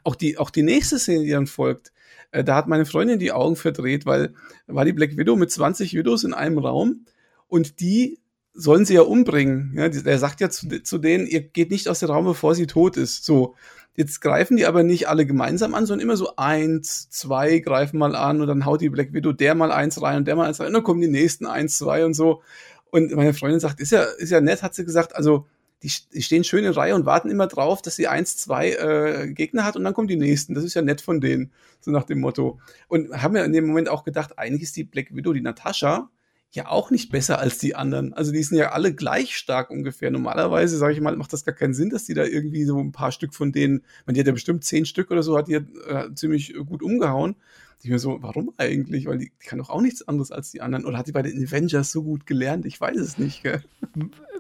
[0.05, 1.91] Auch die, auch die nächste Szene, die dann folgt,
[2.31, 4.35] äh, da hat meine Freundin die Augen verdreht, weil
[4.69, 7.07] war die Black Widow mit 20 Widows in einem Raum
[7.49, 8.20] und die
[8.61, 9.73] sollen sie ja umbringen.
[9.75, 12.67] Ja, der sagt ja zu, zu denen, ihr geht nicht aus dem Raum, bevor sie
[12.67, 13.25] tot ist.
[13.25, 13.55] So.
[13.97, 18.15] Jetzt greifen die aber nicht alle gemeinsam an, sondern immer so eins, zwei greifen mal
[18.15, 20.61] an und dann haut die Black Widow der mal eins rein und der mal eins
[20.61, 22.43] rein und dann kommen die nächsten eins, zwei und so.
[22.91, 25.47] Und meine Freundin sagt, ist ja, ist ja nett, hat sie gesagt, also
[25.83, 29.33] die, die stehen schön in Reihe und warten immer drauf, dass sie eins, zwei äh,
[29.33, 30.55] Gegner hat und dann kommen die nächsten.
[30.55, 32.61] Das ist ja nett von denen, so nach dem Motto.
[32.89, 36.11] Und haben ja in dem Moment auch gedacht, eigentlich ist die Black Widow, die Natascha,
[36.53, 38.13] ja auch nicht besser als die anderen.
[38.13, 40.11] Also die sind ja alle gleich stark ungefähr.
[40.11, 42.93] Normalerweise, sage ich mal, macht das gar keinen Sinn, dass die da irgendwie so ein
[42.93, 45.55] paar Stück von denen, man die hat ja bestimmt zehn Stück oder so, hat die
[45.55, 47.37] äh, ziemlich gut umgehauen.
[47.83, 49.07] Ich mir so, warum eigentlich?
[49.07, 50.85] Weil die, die, kann doch auch nichts anderes als die anderen.
[50.85, 52.67] Oder hat die bei den Avengers so gut gelernt?
[52.67, 53.43] Ich weiß es nicht.
[53.43, 53.63] Gell?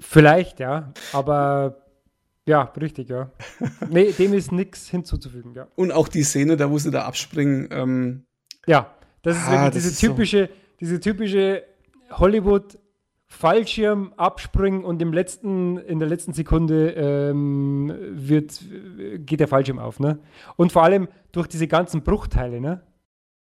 [0.00, 0.92] Vielleicht, ja.
[1.12, 1.86] Aber
[2.44, 3.30] ja, richtig, ja.
[3.88, 5.68] nee, dem ist nichts hinzuzufügen, ja.
[5.76, 7.68] Und auch die Szene, da wo sie da abspringen.
[7.70, 8.24] Ähm,
[8.66, 10.76] ja, das ist ah, wirklich diese typische, so.
[10.80, 11.64] diese typische
[12.10, 12.78] Hollywood
[13.26, 18.60] Fallschirm abspringen und im letzten, in der letzten Sekunde ähm, wird,
[19.18, 20.18] geht der Fallschirm auf, ne?
[20.56, 22.82] Und vor allem durch diese ganzen Bruchteile, ne?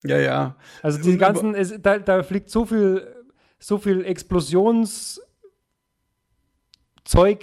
[0.04, 0.56] Ja, ja.
[0.82, 3.06] Also die ganzen, es, da, da fliegt so viel,
[3.58, 5.22] so viel Explosionszeug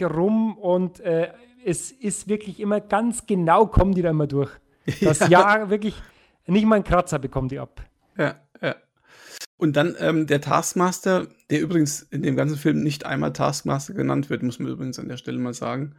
[0.03, 1.31] rum und äh,
[1.65, 4.51] es ist wirklich immer ganz genau, kommen die da immer durch.
[5.01, 5.99] Das ja, ja wirklich,
[6.45, 7.81] nicht mal ein Kratzer bekommen die ab.
[8.15, 8.75] Ja, ja.
[9.57, 14.29] Und dann ähm, der Taskmaster, der übrigens in dem ganzen Film nicht einmal Taskmaster genannt
[14.29, 15.95] wird, muss man übrigens an der Stelle mal sagen.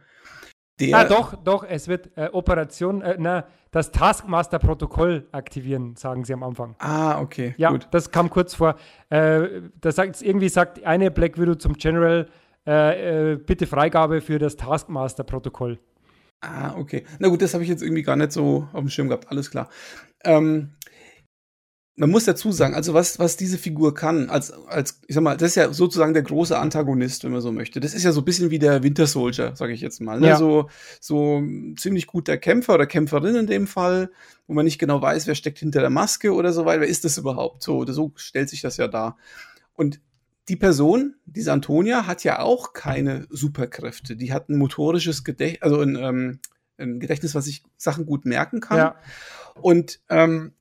[0.79, 6.33] Der, ah, doch, doch, es wird äh, Operation, äh, na, das Taskmaster-Protokoll aktivieren, sagen sie
[6.33, 6.75] am Anfang.
[6.77, 7.55] Ah, okay.
[7.57, 7.87] Ja, gut.
[7.89, 8.75] das kam kurz vor.
[9.09, 12.27] Äh, da sagt irgendwie sagt eine Black Widow zum General,
[12.67, 15.79] äh, äh, bitte Freigabe für das Taskmaster-Protokoll.
[16.41, 17.05] Ah, okay.
[17.17, 19.31] Na gut, das habe ich jetzt irgendwie gar nicht so auf dem Schirm gehabt.
[19.31, 19.69] Alles klar.
[20.23, 20.73] Ähm,
[21.99, 25.35] man muss dazu sagen, also was, was diese Figur kann, als, als, ich sag mal,
[25.35, 27.79] das ist ja sozusagen der große Antagonist, wenn man so möchte.
[27.79, 30.19] Das ist ja so ein bisschen wie der Winter Soldier, sage ich jetzt mal.
[30.19, 30.27] Ne?
[30.27, 30.37] Ja.
[30.37, 30.69] So,
[31.01, 31.41] so
[31.75, 34.11] ziemlich guter Kämpfer oder Kämpferin in dem Fall,
[34.45, 36.81] wo man nicht genau weiß, wer steckt hinter der Maske oder so weiter.
[36.81, 37.63] Wer ist das überhaupt?
[37.63, 39.17] So, so stellt sich das ja dar.
[39.73, 39.99] Und
[40.49, 44.15] die Person, diese Antonia, hat ja auch keine Superkräfte.
[44.15, 46.39] Die hat ein motorisches Gedächtnis, also ein, ähm,
[46.77, 48.77] ein Gedächtnis, was sich Sachen gut merken kann.
[48.77, 48.95] Ja.
[49.55, 50.53] Und ähm,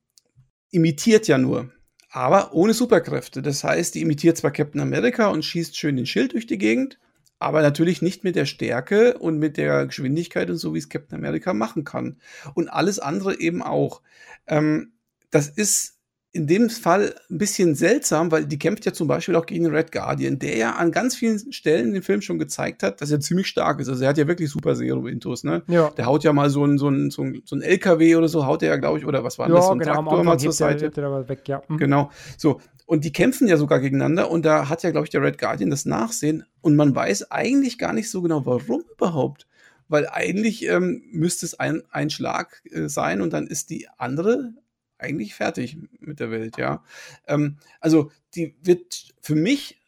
[0.76, 1.72] imitiert ja nur,
[2.10, 3.42] aber ohne Superkräfte.
[3.42, 6.98] Das heißt, die imitiert zwar Captain America und schießt schön den Schild durch die Gegend,
[7.38, 11.18] aber natürlich nicht mit der Stärke und mit der Geschwindigkeit und so, wie es Captain
[11.18, 12.18] America machen kann.
[12.54, 14.02] Und alles andere eben auch.
[14.46, 14.92] Ähm,
[15.30, 15.95] das ist
[16.36, 19.90] in dem Fall ein bisschen seltsam, weil die kämpft ja zum Beispiel auch gegen Red
[19.90, 23.20] Guardian, der ja an ganz vielen Stellen in dem Film schon gezeigt hat, dass er
[23.20, 23.88] ziemlich stark ist.
[23.88, 25.62] Also er hat ja wirklich super Serum-Intus, ne?
[25.66, 25.90] Ja.
[25.96, 28.46] Der haut ja mal so ein, so ein, so ein, so ein LKW oder so,
[28.46, 29.66] haut er ja, glaube ich, oder was war ja, das?
[29.66, 30.90] So ein genau, Traktor mal zur Seite.
[30.90, 31.62] Der, weg, ja.
[31.68, 31.78] Mhm.
[31.78, 32.10] Genau.
[32.36, 32.60] So.
[32.84, 35.70] Und die kämpfen ja sogar gegeneinander und da hat ja, glaube ich, der Red Guardian
[35.70, 39.46] das Nachsehen und man weiß eigentlich gar nicht so genau, warum überhaupt
[39.88, 44.52] weil eigentlich ähm, müsste es ein, ein Schlag äh, sein und dann ist die andere
[44.98, 46.82] eigentlich fertig mit der Welt, ja.
[47.26, 49.80] Ähm, also die wird für mich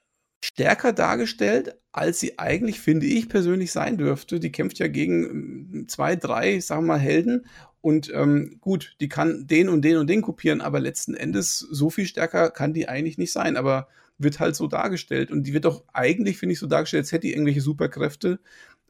[0.44, 4.40] stärker dargestellt, als sie eigentlich, finde ich, persönlich sein dürfte.
[4.40, 7.46] Die kämpft ja gegen ähm, zwei, drei, sagen wir mal, Helden.
[7.80, 11.90] Und ähm, gut, die kann den und den und den kopieren, aber letzten Endes so
[11.90, 13.56] viel stärker kann die eigentlich nicht sein.
[13.56, 13.88] Aber
[14.18, 15.30] wird halt so dargestellt.
[15.30, 18.40] Und die wird doch eigentlich, finde ich, so dargestellt, als hätte die irgendwelche Superkräfte.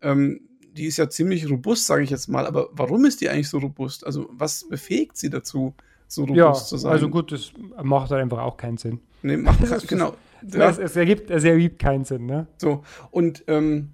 [0.02, 0.40] Ähm,
[0.72, 2.46] die ist ja ziemlich robust, sage ich jetzt mal.
[2.46, 4.06] Aber warum ist die eigentlich so robust?
[4.06, 5.74] Also was befähigt sie dazu?
[6.08, 6.92] So robust ja, zu sein.
[6.92, 7.52] Also gut, das
[7.82, 9.00] macht halt einfach auch keinen Sinn.
[9.22, 10.14] Nee, macht kein, genau.
[10.52, 10.70] Ja.
[10.70, 12.46] Es, es, ergibt, es ergibt keinen Sinn, ne?
[12.56, 13.92] So, und ähm,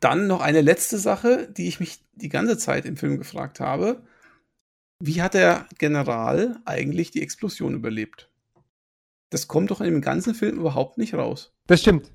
[0.00, 4.02] dann noch eine letzte Sache, die ich mich die ganze Zeit im Film gefragt habe.
[5.00, 8.30] Wie hat der General eigentlich die Explosion überlebt?
[9.30, 11.52] Das kommt doch in dem ganzen Film überhaupt nicht raus.
[11.66, 12.12] Das stimmt.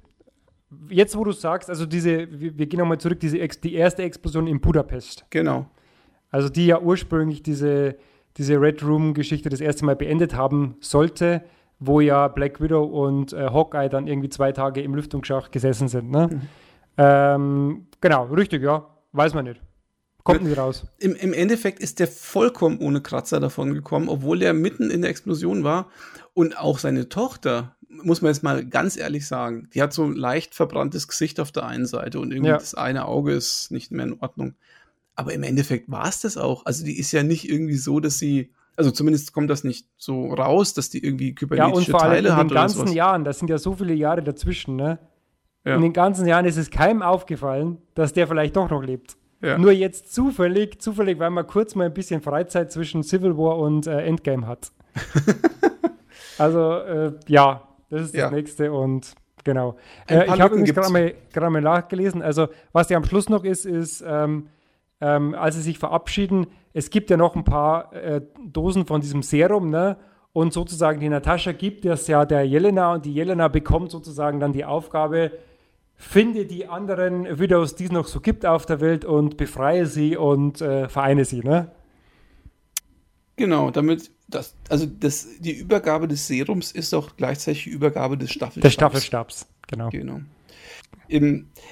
[0.90, 4.48] Jetzt, wo du sagst, also diese, wir, wir gehen nochmal zurück, diese die erste Explosion
[4.48, 5.26] in Budapest.
[5.32, 5.70] Genau.
[6.30, 7.98] Also die ja ursprünglich diese,
[8.40, 11.44] diese Red Room-Geschichte das erste Mal beendet haben sollte,
[11.78, 16.10] wo ja Black Widow und äh, Hawkeye dann irgendwie zwei Tage im Lüftungsschacht gesessen sind.
[16.10, 16.30] Ne?
[16.32, 16.42] Mhm.
[16.98, 18.88] Ähm, genau, richtig, ja.
[19.12, 19.62] Weiß man nicht.
[20.24, 20.86] Kommt nicht raus.
[21.00, 25.10] Im, Im Endeffekt ist der vollkommen ohne Kratzer davon gekommen, obwohl er mitten in der
[25.10, 25.90] Explosion war.
[26.34, 30.14] Und auch seine Tochter, muss man jetzt mal ganz ehrlich sagen, die hat so ein
[30.14, 32.58] leicht verbranntes Gesicht auf der einen Seite und irgendwie ja.
[32.58, 34.56] das eine Auge ist nicht mehr in Ordnung.
[35.20, 36.66] Aber im Endeffekt war es das auch.
[36.66, 40.34] Also die ist ja nicht irgendwie so, dass sie, also zumindest kommt das nicht so
[40.34, 43.38] raus, dass die irgendwie kybernetische ja, und vor Teile allem in den ganzen Jahren, das
[43.38, 44.98] sind ja so viele Jahre dazwischen, ne?
[45.66, 45.76] Ja.
[45.76, 49.18] In den ganzen Jahren ist es keinem aufgefallen, dass der vielleicht doch noch lebt.
[49.42, 49.58] Ja.
[49.58, 53.88] Nur jetzt zufällig, zufällig, weil man kurz mal ein bisschen Freizeit zwischen Civil War und
[53.88, 54.72] äh, Endgame hat.
[56.38, 58.32] also, äh, ja, das ist das ja.
[58.32, 59.76] nächste und genau.
[60.08, 62.22] Äh, ich habe übrigens gerade mal, mal nachgelesen.
[62.22, 64.48] Also, was ja am Schluss noch ist, ist, ähm,
[65.02, 69.24] ähm, als sie sich verabschieden, es gibt ja noch ein paar äh, Dosen von diesem
[69.24, 69.98] Serum, ne?
[70.32, 74.54] Und sozusagen die Natascha gibt das ja der Jelena und die Jelena bekommt sozusagen dann
[74.54, 75.32] die Aufgabe,
[75.96, 80.16] finde die anderen Widows, die es noch so gibt auf der Welt und befreie sie
[80.16, 81.72] und äh, vereine sie, ne?
[83.36, 88.32] Genau, damit Das, also das, die Übergabe des Serums ist auch gleichzeitig die Übergabe des
[88.32, 88.62] Staffelstabs.
[88.62, 89.90] Des Staffelstabs, genau.
[89.90, 90.20] Genau.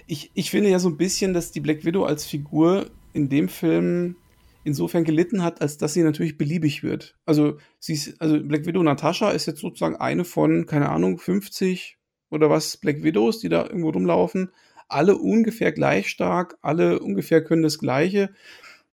[0.07, 3.49] ich, ich finde ja so ein bisschen, dass die Black Widow als Figur in dem
[3.49, 4.15] Film
[4.63, 7.15] insofern gelitten hat, als dass sie natürlich beliebig wird.
[7.25, 11.97] Also, sie ist, also Black Widow Natascha ist jetzt sozusagen eine von, keine Ahnung, 50
[12.29, 14.51] oder was Black Widows, die da irgendwo rumlaufen.
[14.89, 18.29] Alle ungefähr gleich stark, alle ungefähr können das Gleiche.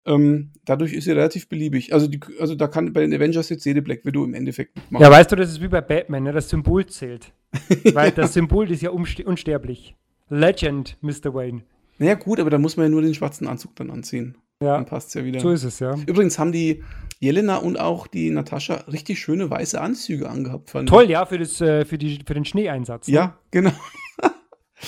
[0.07, 1.93] Ähm, dadurch ist sie relativ beliebig.
[1.93, 5.03] Also, die, also da kann bei den Avengers jetzt jede Black Widow im Endeffekt mitmachen.
[5.03, 6.33] Ja, weißt du, das ist wie bei Batman, ne?
[6.33, 7.35] das Symbol zählt.
[7.93, 9.95] Weil das Symbol ist ja unsterblich.
[10.31, 11.35] Legend, Mr.
[11.35, 11.63] Wayne.
[11.99, 14.37] Naja, gut, aber da muss man ja nur den schwarzen Anzug dann anziehen.
[14.63, 14.75] Ja.
[14.77, 15.41] Dann passt ja wieder.
[15.41, 15.95] So ist es, ja.
[16.07, 16.83] Übrigens haben die
[17.21, 20.71] Jelena und auch die Natascha richtig schöne weiße Anzüge angehabt.
[20.71, 23.09] Fand Toll, ja, für, das, äh, für, die, für den Schneeeinsatz.
[23.09, 23.15] Ne?
[23.15, 23.73] Ja, genau.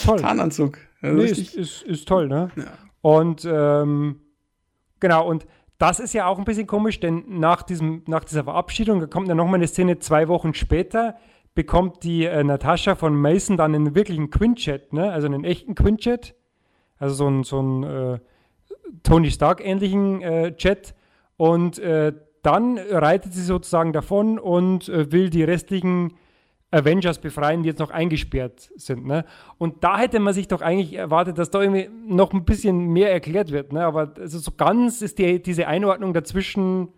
[0.05, 0.21] Toll.
[0.21, 0.79] Tarnanzug.
[1.03, 2.51] Also nee, ist, ist, ist, toll, ne?
[2.57, 2.65] Ja.
[3.01, 4.21] Und ähm,
[5.01, 5.47] genau, und
[5.79, 9.29] das ist ja auch ein bisschen komisch, denn nach, diesem, nach dieser Verabschiedung, da kommt
[9.29, 11.17] ja nochmal eine Szene zwei Wochen später,
[11.55, 15.11] bekommt die äh, Natascha von Mason dann einen wirklichen Quinjet, ne?
[15.11, 16.35] also einen echten Quinjet,
[17.01, 18.19] also so ein, so äh,
[19.03, 20.95] Tony Stark-ähnlichen äh, Jet.
[21.37, 26.15] Und äh, dann reitet sie sozusagen davon und äh, will die restlichen
[26.71, 29.07] Avengers befreien, die jetzt noch eingesperrt sind.
[29.07, 29.25] Ne?
[29.59, 33.11] Und da hätte man sich doch eigentlich erwartet, dass da irgendwie noch ein bisschen mehr
[33.11, 33.73] erklärt wird.
[33.73, 33.85] Ne?
[33.85, 36.89] Aber also so ganz ist die, diese Einordnung dazwischen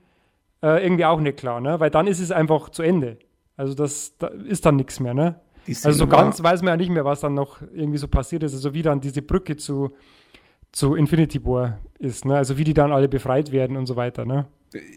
[0.63, 1.81] äh, irgendwie auch nicht klar, ne?
[1.81, 3.19] weil dann ist es einfach zu Ende.
[3.57, 5.15] Also das da ist dann nichts mehr.
[5.15, 5.41] Ne?
[5.67, 8.55] Also so ganz weiß man ja nicht mehr, was dann noch irgendwie so passiert ist.
[8.55, 9.93] Also wie dann diese Brücke zu,
[10.73, 12.25] zu Infinity War ist.
[12.25, 12.37] Ne?
[12.37, 14.25] Also wie die dann alle befreit werden und so weiter.
[14.25, 14.47] Ne?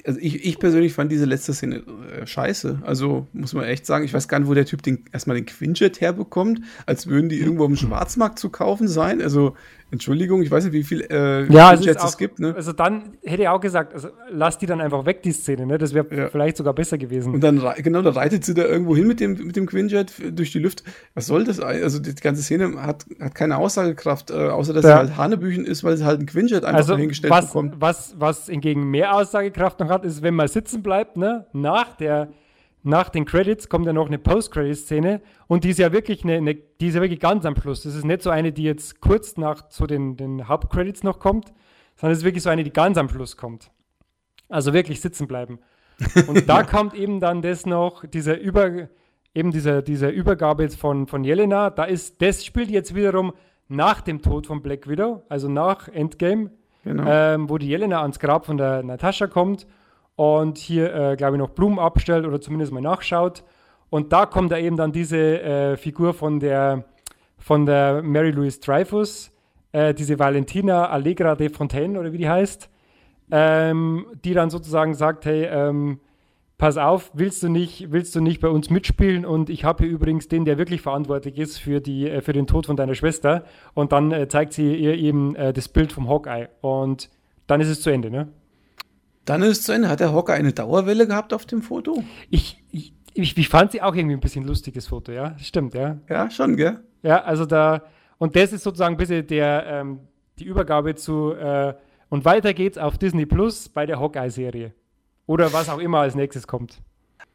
[0.06, 1.84] Also ich, ich persönlich fand diese letzte Szene
[2.22, 2.80] äh, scheiße.
[2.84, 5.46] Also muss man echt sagen, ich weiß gar nicht, wo der Typ den, erstmal den
[5.46, 9.22] Quinjet herbekommt, als würden die irgendwo im Schwarzmarkt zu kaufen sein.
[9.22, 9.56] Also
[9.92, 12.40] Entschuldigung, ich weiß nicht, wie viel äh, ja, Quinjets es, es, gibt.
[12.40, 12.54] Ne?
[12.56, 15.66] Also dann hätte ich auch gesagt, also lass die dann einfach weg, die Szene.
[15.66, 15.78] Ne?
[15.78, 16.30] Das wäre ja.
[16.30, 17.34] vielleicht sogar besser gewesen.
[17.34, 20.52] Und dann, genau, da reitet sie da irgendwo hin mit dem, mit dem Quinjet durch
[20.52, 20.84] die Lüfte.
[21.14, 21.60] Was soll das?
[21.60, 24.92] Also die ganze Szene hat, hat keine Aussagekraft, äh, außer dass ja.
[24.92, 27.76] sie halt Hanebüchen ist, weil sie halt ein Quinjet einfach also hingestellt was, bekommt.
[27.80, 31.48] Was, was hingegen mehr Aussagekraft noch hat, ist, wenn man sitzen bleibt, ne?
[31.54, 32.30] nach der
[32.86, 36.54] nach den Credits kommt ja noch eine Post-Credit-Szene und die ist ja wirklich eine, eine,
[36.54, 37.82] die ist ja wirklich ganz am Schluss.
[37.82, 41.52] Das ist nicht so eine, die jetzt kurz nach zu den, den Hauptcredits noch kommt,
[41.96, 43.72] sondern es ist wirklich so eine, die ganz am Schluss kommt.
[44.50, 45.58] Also wirklich sitzen bleiben.
[46.28, 46.64] Und da ja.
[46.64, 48.88] kommt eben dann das noch, dieser Über,
[49.34, 53.34] eben dieser, dieser Übergabe jetzt von, von Jelena, da ist, das spielt jetzt wiederum
[53.68, 56.52] nach dem Tod von Black Widow, also nach Endgame,
[56.86, 57.04] genau.
[57.06, 59.68] ähm, wo die Jelena ans Grab von der Natascha kommt
[60.16, 63.44] und hier, äh, glaube ich, noch Blumen abstellt oder zumindest mal nachschaut.
[63.90, 66.86] Und da kommt da eben dann diese äh, Figur von der,
[67.38, 69.32] von der Mary Louise Dreyfus,
[69.74, 72.70] äh, diese Valentina Allegra de Fontaine oder wie die heißt,
[73.32, 76.00] ähm, die dann sozusagen sagt, hey, ähm,
[76.58, 79.26] pass auf, willst du nicht, willst du nicht bei uns mitspielen?
[79.26, 82.48] Und ich habe hier übrigens den, der wirklich verantwortlich ist für, die, äh, für den
[82.48, 83.44] Tod von deiner Schwester.
[83.74, 86.50] Und dann äh, zeigt sie ihr eben äh, das Bild vom Hawkeye.
[86.62, 87.10] Und
[87.48, 88.30] dann ist es zu Ende, ne?
[89.26, 89.90] Dann ist es zu Ende.
[89.90, 92.04] Hat der Hocker eine Dauerwelle gehabt auf dem Foto?
[92.30, 95.38] Ich, ich, ich, ich fand sie auch irgendwie ein bisschen lustiges Foto, ja.
[95.40, 95.98] Stimmt, ja.
[96.08, 96.80] Ja, schon, gell?
[97.02, 97.84] Ja, also da,
[98.18, 100.00] und das ist sozusagen ein bisschen der, ähm,
[100.38, 101.74] die Übergabe zu, äh,
[102.10, 104.74] und weiter geht's auf Disney Plus bei der Hawkeye-Serie.
[105.28, 106.82] Oder was auch immer als nächstes kommt.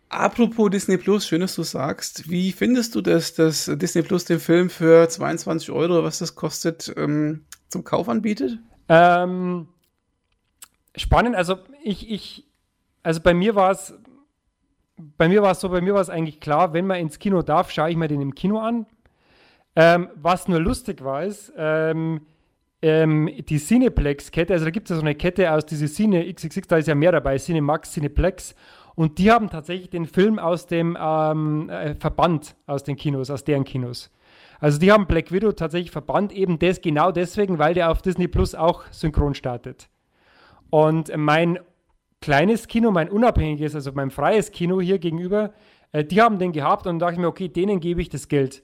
[0.09, 2.29] Apropos Disney Plus, schön, dass du sagst.
[2.29, 6.93] Wie findest du das, dass Disney Plus den Film für 22 Euro, was das kostet,
[6.97, 8.59] ähm, zum Kauf anbietet?
[8.89, 9.69] Ähm,
[10.97, 11.37] spannend.
[11.37, 12.45] Also ich, ich,
[13.05, 13.95] also bei mir war es,
[14.97, 17.43] bei mir war es so, bei mir war es eigentlich klar, wenn man ins Kino
[17.43, 18.87] darf, schaue ich mir den im Kino an.
[19.77, 22.23] Ähm, was nur lustig war, ist, ähm,
[22.83, 26.69] ähm, die Cineplex-Kette, also da gibt es ja so eine Kette aus diese Cine XXX,
[26.69, 28.55] da ist ja mehr dabei, Cinemax, Cineplex.
[28.95, 33.45] Und die haben tatsächlich den Film aus dem ähm, äh, Verband aus den Kinos, aus
[33.45, 34.11] deren Kinos.
[34.59, 38.29] Also die haben Black Widow tatsächlich verbannt, eben das genau deswegen, weil der auf Disney
[38.29, 39.89] Plus auch synchron startet.
[40.69, 41.59] Und mein
[42.21, 45.53] kleines Kino, mein unabhängiges, also mein freies Kino hier gegenüber,
[45.93, 48.63] äh, die haben den gehabt und dachte ich mir, okay, denen gebe ich das Geld.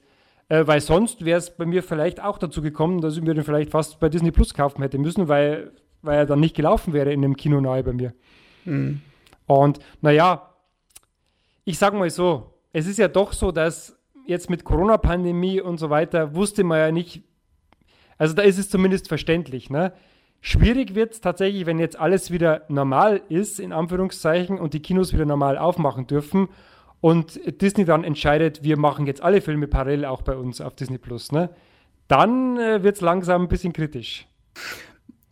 [0.48, 3.44] Äh, weil sonst wäre es bei mir vielleicht auch dazu gekommen, dass ich mir den
[3.44, 5.72] vielleicht fast bei Disney Plus kaufen hätte müssen, weil,
[6.02, 8.14] weil er dann nicht gelaufen wäre in dem Kino nahe bei mir.
[8.64, 9.00] Mhm.
[9.46, 10.54] Und naja,
[11.64, 15.90] ich sage mal so, es ist ja doch so, dass jetzt mit Corona-Pandemie und so
[15.90, 17.22] weiter wusste man ja nicht,
[18.18, 19.92] also da ist es zumindest verständlich, ne?
[20.42, 25.12] Schwierig wird es tatsächlich, wenn jetzt alles wieder normal ist, in Anführungszeichen, und die Kinos
[25.12, 26.48] wieder normal aufmachen dürfen
[27.06, 30.98] und Disney dann entscheidet, wir machen jetzt alle Filme parallel auch bei uns auf Disney
[30.98, 31.50] Plus, ne?
[32.08, 34.26] Dann äh, wird es langsam ein bisschen kritisch.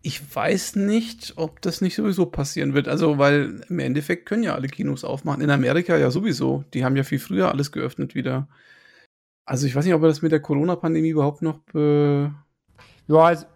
[0.03, 2.87] ich weiß nicht, ob das nicht sowieso passieren wird.
[2.87, 5.43] Also, weil im Endeffekt können ja alle Kinos aufmachen.
[5.43, 6.63] In Amerika ja sowieso.
[6.75, 8.47] Die haben ja viel früher alles geöffnet wieder.
[9.45, 12.31] Also, ich weiß nicht, ob er das mit der Corona-Pandemie überhaupt noch ja,
[13.09, 13.47] also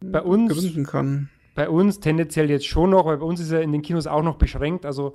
[0.00, 1.28] bei uns kann.
[1.54, 4.24] Bei uns tendenziell jetzt schon noch, weil bei uns ist er in den Kinos auch
[4.24, 4.84] noch beschränkt.
[4.84, 5.14] Also,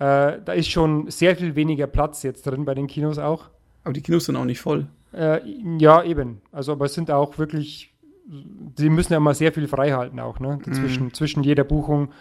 [0.00, 3.50] äh, da ist schon sehr viel weniger Platz jetzt drin bei den Kinos auch.
[3.84, 4.86] Aber die Kinos sind auch nicht voll.
[5.12, 5.40] Äh,
[5.78, 6.40] ja, eben.
[6.52, 7.92] Also, aber es sind auch wirklich,
[8.26, 10.58] die müssen ja mal sehr viel frei halten auch, ne?
[10.64, 11.14] Zwischen, mm.
[11.14, 12.12] zwischen jeder Buchung.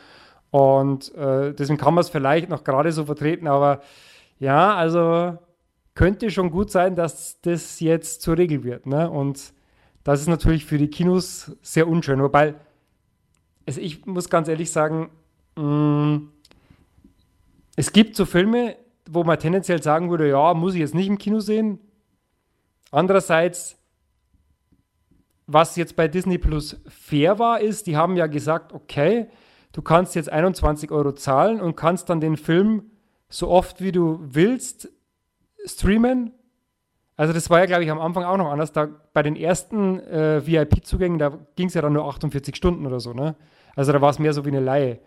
[0.51, 3.81] Und äh, deswegen kann man es vielleicht noch gerade so vertreten, aber
[4.39, 5.37] ja, also
[5.95, 8.87] könnte schon gut sein, dass das jetzt zur Regel wird.
[8.87, 9.09] Ne?
[9.09, 9.53] Und
[10.03, 12.21] das ist natürlich für die Kinos sehr unschön.
[12.21, 12.55] Wobei,
[13.67, 15.11] also ich muss ganz ehrlich sagen,
[15.55, 16.31] mh, mm,
[17.79, 18.75] es gibt so Filme,
[19.09, 21.79] wo man tendenziell sagen würde, ja, muss ich jetzt nicht im Kino sehen.
[22.91, 23.77] Andererseits,
[25.47, 29.29] was jetzt bei Disney Plus fair war, ist, die haben ja gesagt, okay,
[29.71, 32.91] du kannst jetzt 21 Euro zahlen und kannst dann den Film
[33.29, 34.89] so oft wie du willst
[35.63, 36.33] streamen.
[37.15, 38.73] Also das war ja, glaube ich, am Anfang auch noch anders.
[38.73, 42.99] Da bei den ersten äh, VIP-Zugängen, da ging es ja dann nur 48 Stunden oder
[42.99, 43.37] so, ne?
[43.73, 44.99] Also da war es mehr so wie eine Laie.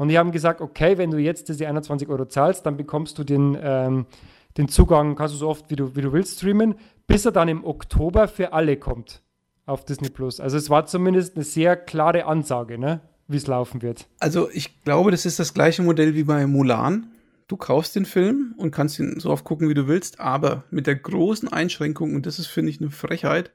[0.00, 3.22] Und die haben gesagt, okay, wenn du jetzt diese 21 Euro zahlst, dann bekommst du
[3.22, 4.06] den, ähm,
[4.56, 6.74] den Zugang, kannst du so oft wie du, wie du willst streamen,
[7.06, 9.20] bis er dann im Oktober für alle kommt
[9.66, 10.40] auf Disney Plus.
[10.40, 13.02] Also es war zumindest eine sehr klare Ansage, ne?
[13.28, 14.08] wie es laufen wird.
[14.20, 17.08] Also ich glaube, das ist das gleiche Modell wie bei Mulan.
[17.46, 20.86] Du kaufst den Film und kannst ihn so oft gucken, wie du willst, aber mit
[20.86, 23.52] der großen Einschränkung, und das ist, finde ich, eine Frechheit,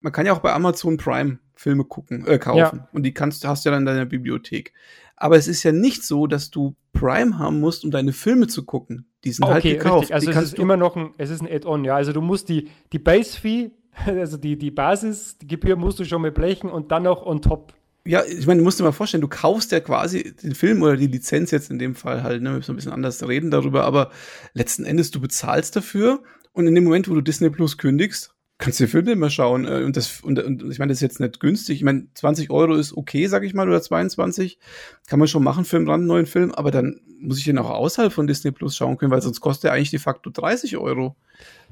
[0.00, 2.78] man kann ja auch bei Amazon Prime Filme gucken, äh, kaufen.
[2.78, 2.88] Ja.
[2.92, 4.72] Und die kannst, hast du ja dann in deiner Bibliothek.
[5.16, 8.64] Aber es ist ja nicht so, dass du Prime haben musst, um deine Filme zu
[8.64, 9.06] gucken.
[9.24, 10.02] Die sind halt okay, halt gekauft.
[10.02, 10.14] Richtig.
[10.14, 11.96] Also die es ist immer noch ein, es ist ein Add-on, ja.
[11.96, 13.70] Also du musst die, die Base-Fee,
[14.06, 17.72] also die, die Basisgebühr musst du schon mal blechen und dann noch on top.
[18.04, 20.96] Ja, ich meine, du musst dir mal vorstellen, du kaufst ja quasi den Film oder
[20.96, 23.82] die Lizenz jetzt in dem Fall halt, ne, wir müssen ein bisschen anders reden darüber,
[23.84, 24.12] aber
[24.52, 28.80] letzten Endes, du bezahlst dafür und in dem Moment, wo du Disney Plus kündigst, kannst
[28.80, 29.66] du den Film immer schauen.
[29.66, 31.76] Äh, und, das, und, und ich meine, das ist jetzt nicht günstig.
[31.76, 34.58] Ich meine, 20 Euro ist okay, sag ich mal, oder 22.
[35.06, 38.12] Kann man schon machen für einen brandneuen Film, aber dann muss ich den auch außerhalb
[38.12, 41.16] von Disney Plus schauen können, weil sonst kostet er eigentlich de facto 30 Euro.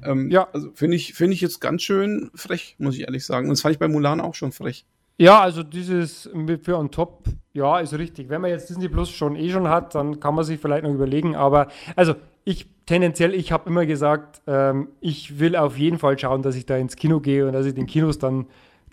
[0.03, 0.47] Ähm, ja.
[0.53, 3.47] Also finde ich, finde ich jetzt ganz schön frech, muss ich ehrlich sagen.
[3.47, 4.85] Und das fand ich bei Mulan auch schon frech.
[5.17, 6.29] Ja, also dieses
[6.61, 7.23] für on top,
[7.53, 8.27] ja, ist richtig.
[8.27, 10.93] Wenn man jetzt Disney Plus schon eh schon hat, dann kann man sich vielleicht noch
[10.93, 11.35] überlegen.
[11.35, 12.15] Aber also
[12.45, 16.65] ich tendenziell, ich habe immer gesagt, ähm, ich will auf jeden Fall schauen, dass ich
[16.65, 18.45] da ins Kino gehe und dass ich den Kinos dann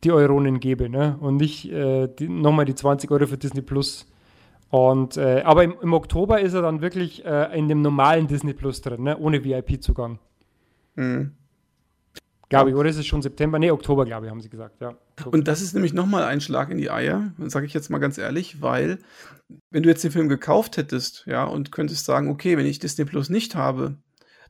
[0.02, 1.16] die Euronen gebe, ne?
[1.20, 4.06] Und nicht äh, nochmal die 20 Euro für Disney Plus.
[4.70, 8.54] Und äh, aber im, im, Oktober ist er dann wirklich äh, in dem normalen Disney
[8.54, 9.18] Plus drin, ne?
[9.18, 10.18] Ohne VIP-Zugang.
[10.96, 11.32] Mhm.
[12.48, 13.58] Glaube ich, oder ist es schon September?
[13.58, 14.94] Nee, Oktober, glaube ich, haben sie gesagt, ja.
[15.26, 18.18] Und das ist nämlich nochmal ein Schlag in die Eier, sage ich jetzt mal ganz
[18.18, 18.98] ehrlich, weil
[19.70, 23.04] wenn du jetzt den Film gekauft hättest, ja, und könntest sagen, okay, wenn ich Disney
[23.04, 23.96] Plus nicht habe,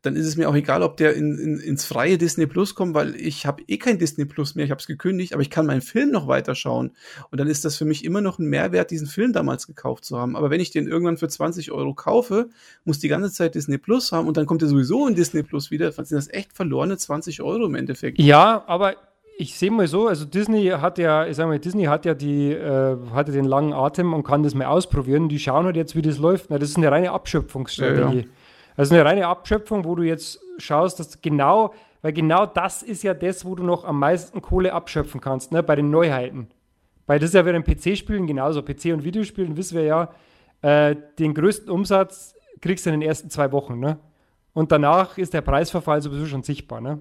[0.02, 2.94] dann ist es mir auch egal, ob der in, in, ins freie Disney Plus kommt,
[2.94, 5.64] weil ich habe eh kein Disney Plus mehr, ich habe es gekündigt, aber ich kann
[5.64, 6.90] meinen Film noch weiterschauen.
[7.30, 10.18] Und dann ist das für mich immer noch ein Mehrwert, diesen Film damals gekauft zu
[10.18, 10.36] haben.
[10.36, 12.50] Aber wenn ich den irgendwann für 20 Euro kaufe,
[12.84, 15.70] muss die ganze Zeit Disney Plus haben und dann kommt er sowieso in Disney Plus
[15.70, 18.18] wieder, dann sind das echt verlorene 20 Euro im Endeffekt.
[18.18, 18.96] Ja, aber
[19.42, 22.52] ich sehe mal so, also Disney hat ja, ich sag mal, Disney hat ja die,
[22.52, 25.28] äh, hatte den langen Atem und kann das mal ausprobieren.
[25.28, 26.48] Die schauen halt jetzt, wie das läuft.
[26.48, 28.16] Na, das ist eine reine Abschöpfungsstrategie.
[28.16, 28.28] Ja, ja.
[28.76, 33.14] Also eine reine Abschöpfung, wo du jetzt schaust, dass genau, weil genau das ist ja
[33.14, 36.46] das, wo du noch am meisten Kohle abschöpfen kannst, ne, bei den Neuheiten.
[37.06, 38.60] Weil das ist ja bei den PC-Spielen genauso.
[38.60, 40.08] PC- und Videospielen wissen wir ja,
[40.62, 43.98] äh, den größten Umsatz kriegst du in den ersten zwei Wochen, ne?
[44.54, 47.00] Und danach ist der Preisverfall sowieso schon sichtbar, ne?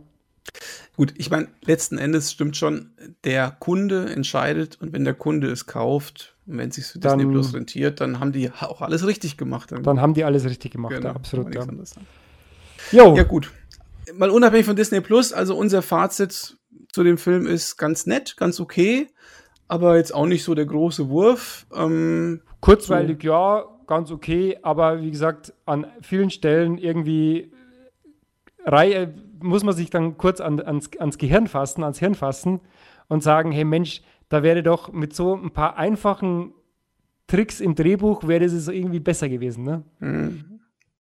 [0.98, 2.92] Gut, ich meine, letzten Endes stimmt schon,
[3.24, 7.32] der Kunde entscheidet und wenn der Kunde es kauft, wenn es sich für dann, Disney
[7.32, 9.72] Plus rentiert, dann haben die auch alles richtig gemacht.
[9.72, 11.54] Dann, dann haben die alles richtig gemacht, genau, ja, absolut.
[11.56, 11.66] Ja.
[12.92, 13.16] Jo.
[13.16, 13.52] ja, gut.
[14.14, 16.58] Mal unabhängig von Disney Plus, also unser Fazit
[16.92, 19.08] zu dem Film ist ganz nett, ganz okay,
[19.68, 21.66] aber jetzt auch nicht so der große Wurf.
[21.74, 23.30] Ähm, Kurzweilig, so.
[23.30, 27.54] ja, ganz okay, aber wie gesagt, an vielen Stellen irgendwie
[28.66, 32.62] Reihe muss man sich dann kurz an, ans, ans Gehirn fassen, ans Hirn fassen
[33.08, 36.54] und sagen, hey Mensch, da wäre doch mit so ein paar einfachen
[37.28, 39.84] Tricks im Drehbuch wäre es irgendwie besser gewesen, ne?
[40.00, 40.60] Mhm.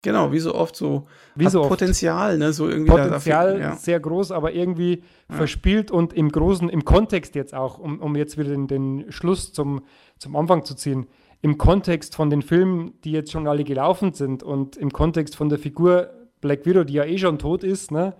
[0.01, 2.39] Genau, wie so oft so, wie so Potenzial, oft.
[2.39, 3.75] ne, so irgendwie Potenzial dafür, ja.
[3.75, 5.35] sehr groß, aber irgendwie ja.
[5.35, 9.51] verspielt und im großen, im Kontext jetzt auch, um, um jetzt wieder den, den Schluss
[9.51, 9.81] zum,
[10.17, 11.07] zum Anfang zu ziehen,
[11.41, 15.49] im Kontext von den Filmen, die jetzt schon alle gelaufen sind und im Kontext von
[15.49, 16.09] der Figur
[16.41, 18.15] Black Widow, die ja eh schon tot ist, ne,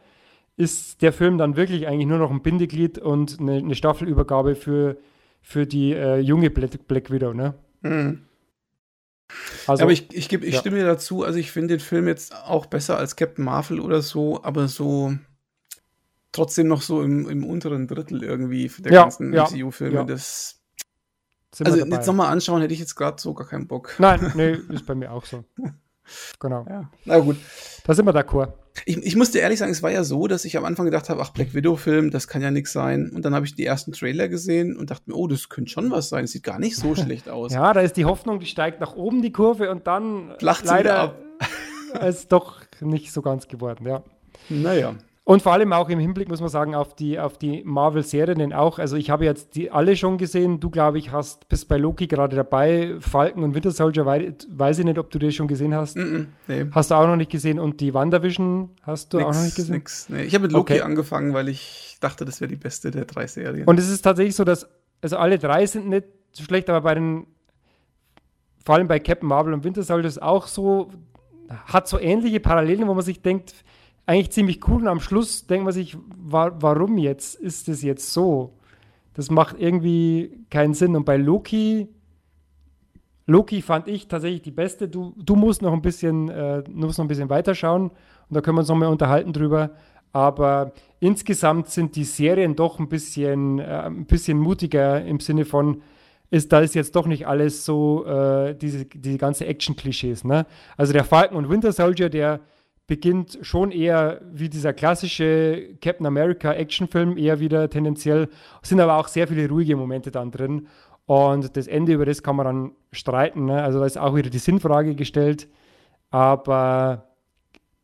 [0.58, 4.98] ist der Film dann wirklich eigentlich nur noch ein Bindeglied und eine, eine Staffelübergabe für,
[5.42, 7.54] für die äh, junge Black, Black Widow, ne?
[7.82, 8.26] Mhm.
[9.68, 10.60] Also, aber ich, ich, geb, ich ja.
[10.60, 14.02] stimme dir dazu, also ich finde den Film jetzt auch besser als Captain Marvel oder
[14.02, 15.14] so, aber so
[16.32, 20.06] trotzdem noch so im, im unteren Drittel irgendwie der ja, ganzen ja, MCU-Filme.
[20.06, 20.60] Das
[21.60, 23.96] also jetzt nochmal anschauen, hätte ich jetzt gerade so gar keinen Bock.
[23.98, 25.44] Nein, nee, ist bei mir auch so.
[26.40, 26.66] Genau.
[26.70, 26.90] Ja.
[27.06, 27.38] Na gut.
[27.86, 28.54] Da sind wir d'accord.
[28.86, 31.10] Ich, ich muss dir ehrlich sagen, es war ja so, dass ich am Anfang gedacht
[31.10, 33.12] habe, ach, Black Widow-Film, das kann ja nichts sein.
[33.14, 35.92] Und dann habe ich die ersten Trailer gesehen und dachte mir, oh, das könnte schon
[35.92, 36.26] was sein.
[36.26, 37.54] Es sieht gar nicht so schlecht aus.
[37.54, 41.00] ja, da ist die Hoffnung, die steigt nach oben, die Kurve, und dann Lacht leider
[41.00, 41.16] ab.
[42.08, 44.04] ist doch nicht so ganz geworden, ja.
[44.50, 44.96] Naja.
[45.24, 48.80] Und vor allem auch im Hinblick, muss man sagen, auf die, auf die Marvel-Serien auch.
[48.80, 50.60] Also ich habe jetzt die alle schon gesehen.
[50.60, 52.96] Du, glaube ich, hast, bist bei Loki gerade dabei.
[53.00, 55.98] Falcon und Winter Soldier, weiß ich nicht, ob du das schon gesehen hast.
[55.98, 56.66] Mm -mm, nee.
[56.72, 57.60] Hast du auch noch nicht gesehen.
[57.60, 59.76] Und die WandaVision hast du nix, auch noch nicht gesehen?
[59.76, 60.10] Nix.
[60.10, 60.24] Nee.
[60.24, 60.82] Ich habe mit Loki okay.
[60.82, 63.68] angefangen, weil ich dachte, das wäre die beste der drei Serien.
[63.68, 64.68] Und es ist tatsächlich so, dass,
[65.02, 67.28] also alle drei sind nicht so schlecht, aber bei den,
[68.66, 70.90] vor allem bei Captain Marvel und Winter Soldier ist auch so,
[71.66, 73.54] hat so ähnliche Parallelen, wo man sich denkt,
[74.10, 78.12] eigentlich ziemlich cool und am Schluss denkt man sich, wa warum jetzt ist es jetzt
[78.12, 78.54] so?
[79.14, 80.96] Das macht irgendwie keinen Sinn.
[80.96, 81.88] Und bei Loki,
[83.28, 84.90] Loki fand ich tatsächlich die beste.
[84.90, 88.58] Du, du musst noch ein bisschen, äh, musst noch ein bisschen weiterschauen und da können
[88.58, 89.72] wir uns noch mal unterhalten drüber.
[90.12, 95.84] Aber insgesamt sind die Serien doch ein bisschen, äh, ein bisschen mutiger im Sinne von,
[96.32, 100.24] ist, da ist jetzt doch nicht alles so, äh, diese, diese ganze Action-Klischees.
[100.24, 100.48] Ne?
[100.78, 102.40] Also der Falcon und Winter Soldier, der
[102.90, 108.30] beginnt schon eher wie dieser klassische Captain America Actionfilm, eher wieder tendenziell,
[108.64, 110.68] sind aber auch sehr viele ruhige Momente dann drin.
[111.06, 113.46] Und das Ende, über das kann man dann streiten.
[113.46, 113.62] Ne?
[113.64, 115.48] Also da ist auch wieder die Sinnfrage gestellt.
[116.10, 117.08] Aber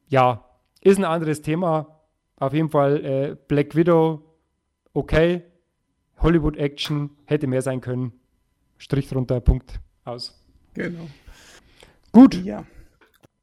[0.08, 0.44] ja,
[0.82, 2.02] ist ein anderes Thema.
[2.38, 4.22] Auf jeden Fall äh, Black Widow,
[4.94, 5.44] okay.
[6.18, 8.12] Hollywood Action hätte mehr sein können.
[8.78, 10.44] Strich drunter, Punkt aus.
[10.74, 11.08] Genau.
[12.12, 12.44] Gut.
[12.44, 12.66] Ja.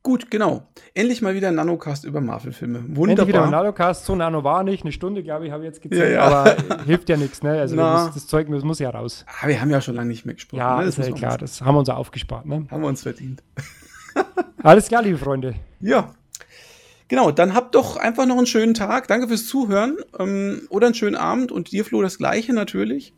[0.03, 0.67] Gut, genau.
[0.95, 2.81] Endlich mal wieder ein Nanocast über Marvel-Filme.
[2.89, 3.09] Wunderbar.
[3.09, 4.05] Endlich wieder ein Nanocast.
[4.05, 4.83] So nano war nicht.
[4.83, 6.13] Eine Stunde, glaube ich, habe ich jetzt gezählt.
[6.13, 6.41] Ja, ja.
[6.41, 7.53] Aber hilft ja nichts, ne?
[7.53, 9.25] Also das, das, Zeug das muss ja raus.
[9.29, 10.59] Aber ah, wir haben ja schon lange nicht mehr gesprochen.
[10.59, 10.89] Ja, ne?
[10.89, 11.39] ist ja klar.
[11.39, 12.67] Das haben wir uns aufgespart, ne?
[12.69, 13.45] Haben wir uns verdient.
[14.65, 15.55] Alles klar, liebe Freunde.
[15.81, 16.13] Ja.
[17.07, 19.07] Genau, dann habt doch einfach noch einen schönen Tag.
[19.07, 19.99] Danke fürs Zuhören.
[20.19, 21.53] Ähm, oder einen schönen Abend.
[21.53, 23.15] Und dir, Flo, das Gleiche natürlich.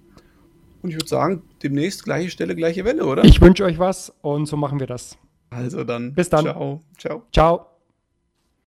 [0.82, 3.24] Und ich würde sagen, demnächst gleiche Stelle, gleiche Welle, oder?
[3.24, 5.16] Ich wünsche euch was und so machen wir das.
[5.54, 6.14] Also dann.
[6.14, 6.44] Bis dann.
[6.44, 6.82] Ciao.
[6.98, 7.22] Ciao.
[7.32, 7.73] Ciao.